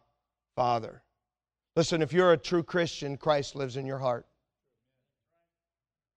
Father. 0.55 1.03
Listen, 1.77 2.03
if 2.03 2.13
you're 2.13 2.33
a 2.33 2.39
true 2.39 2.63
Christian, 2.63 3.17
Christ 3.17 3.57
lives 3.57 3.77
in 3.77 3.87
your 3.87 3.99
heart. 3.99 4.27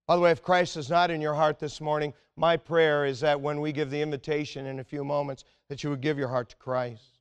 By 0.08 0.16
the 0.16 0.22
way, 0.22 0.32
if 0.32 0.44
Christ 0.44 0.78
is 0.78 0.90
not 0.90 1.10
in 1.10 1.22
your 1.22 1.34
heart 1.34 1.60
this 1.60 1.80
morning, 1.80 2.14
my 2.36 2.58
prayer 2.58 3.06
is 3.06 3.22
that 3.22 3.40
when 3.40 3.62
we 3.62 3.72
give 3.72 3.90
the 3.90 4.02
invitation 4.02 4.66
in 4.66 4.80
a 4.80 4.84
few 4.84 5.04
moments, 5.04 5.46
that 5.70 5.84
you 5.84 5.90
would 5.90 6.02
give 6.02 6.18
your 6.18 6.28
heart 6.28 6.50
to 6.50 6.56
Christ. 6.58 7.20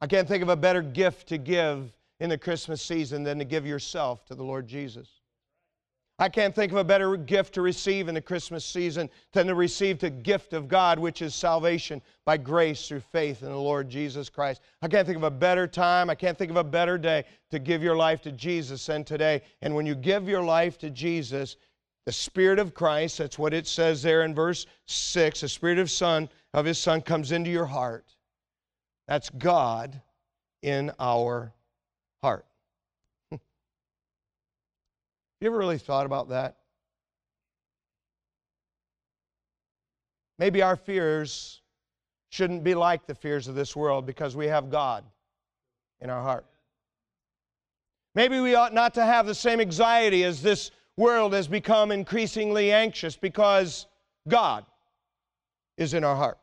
I 0.00 0.06
can't 0.06 0.28
think 0.28 0.42
of 0.42 0.48
a 0.48 0.56
better 0.56 0.82
gift 0.82 1.28
to 1.28 1.38
give 1.38 1.92
in 2.20 2.30
the 2.30 2.38
Christmas 2.38 2.80
season 2.80 3.24
than 3.24 3.38
to 3.38 3.44
give 3.44 3.66
yourself 3.66 4.24
to 4.26 4.34
the 4.34 4.44
Lord 4.44 4.68
Jesus. 4.68 5.17
I 6.20 6.28
can't 6.28 6.52
think 6.52 6.72
of 6.72 6.78
a 6.78 6.84
better 6.84 7.16
gift 7.16 7.54
to 7.54 7.62
receive 7.62 8.08
in 8.08 8.14
the 8.14 8.20
Christmas 8.20 8.64
season 8.64 9.08
than 9.32 9.46
to 9.46 9.54
receive 9.54 10.00
the 10.00 10.10
gift 10.10 10.52
of 10.52 10.66
God, 10.66 10.98
which 10.98 11.22
is 11.22 11.32
salvation 11.32 12.02
by 12.24 12.36
grace 12.36 12.88
through 12.88 13.00
faith 13.00 13.42
in 13.42 13.50
the 13.50 13.56
Lord 13.56 13.88
Jesus 13.88 14.28
Christ. 14.28 14.60
I 14.82 14.88
can't 14.88 15.06
think 15.06 15.16
of 15.16 15.22
a 15.22 15.30
better 15.30 15.68
time, 15.68 16.10
I 16.10 16.16
can't 16.16 16.36
think 16.36 16.50
of 16.50 16.56
a 16.56 16.64
better 16.64 16.98
day 16.98 17.24
to 17.52 17.60
give 17.60 17.84
your 17.84 17.94
life 17.94 18.20
to 18.22 18.32
Jesus 18.32 18.84
than 18.84 19.04
today. 19.04 19.42
And 19.62 19.72
when 19.74 19.86
you 19.86 19.94
give 19.94 20.28
your 20.28 20.42
life 20.42 20.76
to 20.78 20.90
Jesus, 20.90 21.56
the 22.04 22.12
Spirit 22.12 22.58
of 22.58 22.74
Christ, 22.74 23.18
that's 23.18 23.38
what 23.38 23.54
it 23.54 23.68
says 23.68 24.02
there 24.02 24.24
in 24.24 24.34
verse 24.34 24.66
6, 24.86 25.42
the 25.42 25.48
Spirit 25.48 25.78
of 25.78 25.88
Son 25.88 26.28
of 26.52 26.64
His 26.64 26.78
Son 26.78 27.00
comes 27.00 27.30
into 27.30 27.50
your 27.50 27.66
heart. 27.66 28.16
That's 29.06 29.30
God 29.30 30.00
in 30.62 30.90
our 30.98 31.52
heart. 32.22 32.47
You 35.40 35.48
ever 35.48 35.58
really 35.58 35.78
thought 35.78 36.06
about 36.06 36.30
that? 36.30 36.56
Maybe 40.38 40.62
our 40.62 40.76
fears 40.76 41.62
shouldn't 42.30 42.62
be 42.62 42.74
like 42.74 43.06
the 43.06 43.14
fears 43.14 43.48
of 43.48 43.54
this 43.54 43.74
world 43.74 44.06
because 44.06 44.36
we 44.36 44.46
have 44.46 44.70
God 44.70 45.04
in 46.00 46.10
our 46.10 46.22
heart. 46.22 46.46
Maybe 48.14 48.40
we 48.40 48.54
ought 48.54 48.74
not 48.74 48.94
to 48.94 49.04
have 49.04 49.26
the 49.26 49.34
same 49.34 49.60
anxiety 49.60 50.24
as 50.24 50.42
this 50.42 50.70
world 50.96 51.32
has 51.32 51.46
become 51.46 51.92
increasingly 51.92 52.72
anxious 52.72 53.16
because 53.16 53.86
God 54.28 54.64
is 55.76 55.94
in 55.94 56.04
our 56.04 56.16
heart. 56.16 56.38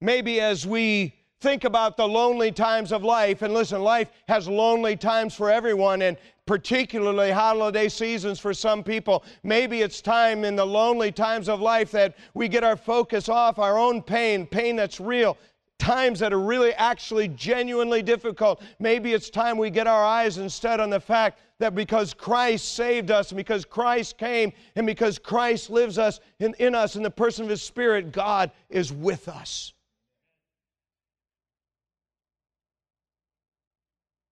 Maybe 0.00 0.40
as 0.40 0.66
we 0.66 1.14
think 1.40 1.64
about 1.64 1.96
the 1.96 2.06
lonely 2.06 2.52
times 2.52 2.92
of 2.92 3.02
life, 3.02 3.42
and 3.42 3.52
listen, 3.52 3.82
life 3.82 4.10
has 4.28 4.46
lonely 4.46 4.96
times 4.96 5.34
for 5.34 5.50
everyone, 5.50 6.02
and 6.02 6.16
particularly 6.46 7.30
holiday 7.30 7.88
seasons 7.88 8.38
for 8.38 8.52
some 8.52 8.82
people. 8.82 9.24
Maybe 9.42 9.82
it's 9.82 10.00
time 10.00 10.44
in 10.44 10.56
the 10.56 10.66
lonely 10.66 11.12
times 11.12 11.48
of 11.48 11.60
life 11.60 11.90
that 11.92 12.16
we 12.34 12.48
get 12.48 12.64
our 12.64 12.76
focus 12.76 13.28
off 13.28 13.58
our 13.58 13.78
own 13.78 14.02
pain, 14.02 14.46
pain 14.46 14.76
that's 14.76 15.00
real, 15.00 15.36
times 15.78 16.18
that 16.20 16.32
are 16.32 16.40
really 16.40 16.72
actually 16.74 17.28
genuinely 17.28 18.02
difficult. 18.02 18.62
Maybe 18.78 19.12
it's 19.12 19.30
time 19.30 19.56
we 19.56 19.70
get 19.70 19.86
our 19.86 20.04
eyes 20.04 20.38
instead 20.38 20.80
on 20.80 20.90
the 20.90 21.00
fact 21.00 21.40
that 21.58 21.74
because 21.74 22.12
Christ 22.12 22.74
saved 22.74 23.10
us 23.10 23.30
and 23.30 23.36
because 23.36 23.64
Christ 23.64 24.18
came 24.18 24.52
and 24.74 24.86
because 24.86 25.18
Christ 25.18 25.70
lives 25.70 25.98
us 25.98 26.20
in, 26.40 26.54
in 26.58 26.74
us 26.74 26.96
in 26.96 27.02
the 27.02 27.10
person 27.10 27.44
of 27.44 27.50
his 27.50 27.62
spirit, 27.62 28.12
God 28.12 28.50
is 28.68 28.92
with 28.92 29.28
us. 29.28 29.72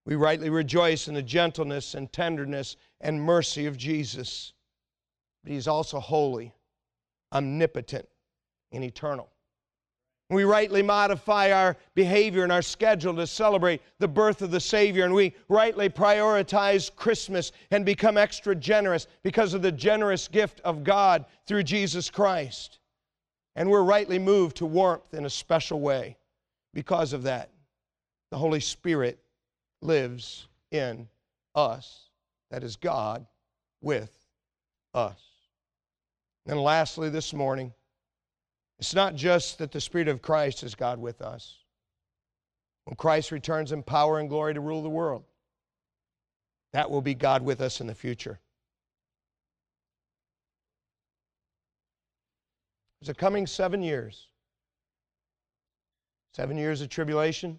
We 0.06 0.14
rightly 0.14 0.50
rejoice 0.50 1.08
in 1.08 1.14
the 1.14 1.22
gentleness 1.22 1.94
and 1.94 2.12
tenderness 2.12 2.76
and 3.00 3.22
mercy 3.22 3.66
of 3.66 3.76
Jesus. 3.76 4.52
But 5.44 5.52
He's 5.52 5.68
also 5.68 6.00
holy, 6.00 6.54
omnipotent, 7.32 8.08
and 8.72 8.84
eternal. 8.84 9.28
We 10.30 10.44
rightly 10.44 10.82
modify 10.82 11.50
our 11.50 11.76
behavior 11.94 12.44
and 12.44 12.52
our 12.52 12.62
schedule 12.62 13.16
to 13.16 13.26
celebrate 13.26 13.82
the 13.98 14.06
birth 14.06 14.42
of 14.42 14.52
the 14.52 14.60
Savior, 14.60 15.04
and 15.04 15.12
we 15.12 15.34
rightly 15.48 15.88
prioritize 15.88 16.94
Christmas 16.94 17.50
and 17.72 17.84
become 17.84 18.16
extra 18.16 18.54
generous 18.54 19.08
because 19.24 19.54
of 19.54 19.62
the 19.62 19.72
generous 19.72 20.28
gift 20.28 20.60
of 20.60 20.84
God 20.84 21.24
through 21.46 21.64
Jesus 21.64 22.08
Christ. 22.10 22.78
And 23.56 23.68
we're 23.68 23.82
rightly 23.82 24.20
moved 24.20 24.58
to 24.58 24.66
warmth 24.66 25.12
in 25.14 25.24
a 25.24 25.30
special 25.30 25.80
way 25.80 26.16
because 26.74 27.12
of 27.12 27.24
that. 27.24 27.50
The 28.30 28.38
Holy 28.38 28.60
Spirit 28.60 29.18
lives 29.82 30.46
in 30.70 31.08
us. 31.54 32.08
That 32.50 32.62
is 32.62 32.76
God 32.76 33.26
with 33.80 34.10
us. 34.94 35.20
And 36.46 36.60
lastly, 36.60 37.10
this 37.10 37.32
morning, 37.32 37.72
it's 38.78 38.94
not 38.94 39.14
just 39.14 39.58
that 39.58 39.72
the 39.72 39.80
Spirit 39.80 40.08
of 40.08 40.22
Christ 40.22 40.62
is 40.62 40.74
God 40.74 40.98
with 40.98 41.22
us. 41.22 41.58
When 42.84 42.96
Christ 42.96 43.30
returns 43.30 43.72
in 43.72 43.82
power 43.82 44.18
and 44.18 44.28
glory 44.28 44.54
to 44.54 44.60
rule 44.60 44.82
the 44.82 44.88
world, 44.88 45.24
that 46.72 46.90
will 46.90 47.02
be 47.02 47.14
God 47.14 47.42
with 47.42 47.60
us 47.60 47.80
in 47.80 47.86
the 47.86 47.94
future. 47.94 48.40
There's 53.00 53.10
a 53.10 53.14
coming 53.14 53.46
seven 53.46 53.82
years. 53.82 54.26
Seven 56.32 56.56
years 56.56 56.80
of 56.80 56.88
tribulation, 56.88 57.58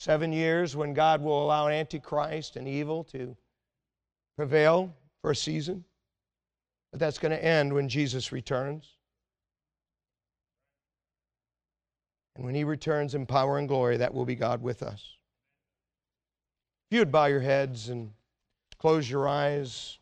Seven 0.00 0.32
years 0.32 0.74
when 0.74 0.94
God 0.94 1.20
will 1.20 1.44
allow 1.44 1.68
Antichrist 1.68 2.56
and 2.56 2.66
evil 2.66 3.04
to 3.04 3.36
prevail 4.34 4.96
for 5.20 5.32
a 5.32 5.36
season. 5.36 5.84
But 6.90 7.00
that's 7.00 7.18
going 7.18 7.32
to 7.32 7.44
end 7.44 7.70
when 7.70 7.86
Jesus 7.86 8.32
returns. 8.32 8.96
And 12.34 12.46
when 12.46 12.54
he 12.54 12.64
returns 12.64 13.14
in 13.14 13.26
power 13.26 13.58
and 13.58 13.68
glory, 13.68 13.98
that 13.98 14.14
will 14.14 14.24
be 14.24 14.34
God 14.34 14.62
with 14.62 14.82
us. 14.82 15.18
If 16.90 16.94
you 16.94 17.00
would 17.00 17.12
bow 17.12 17.26
your 17.26 17.40
heads 17.40 17.90
and 17.90 18.10
close 18.78 19.08
your 19.08 19.28
eyes. 19.28 19.98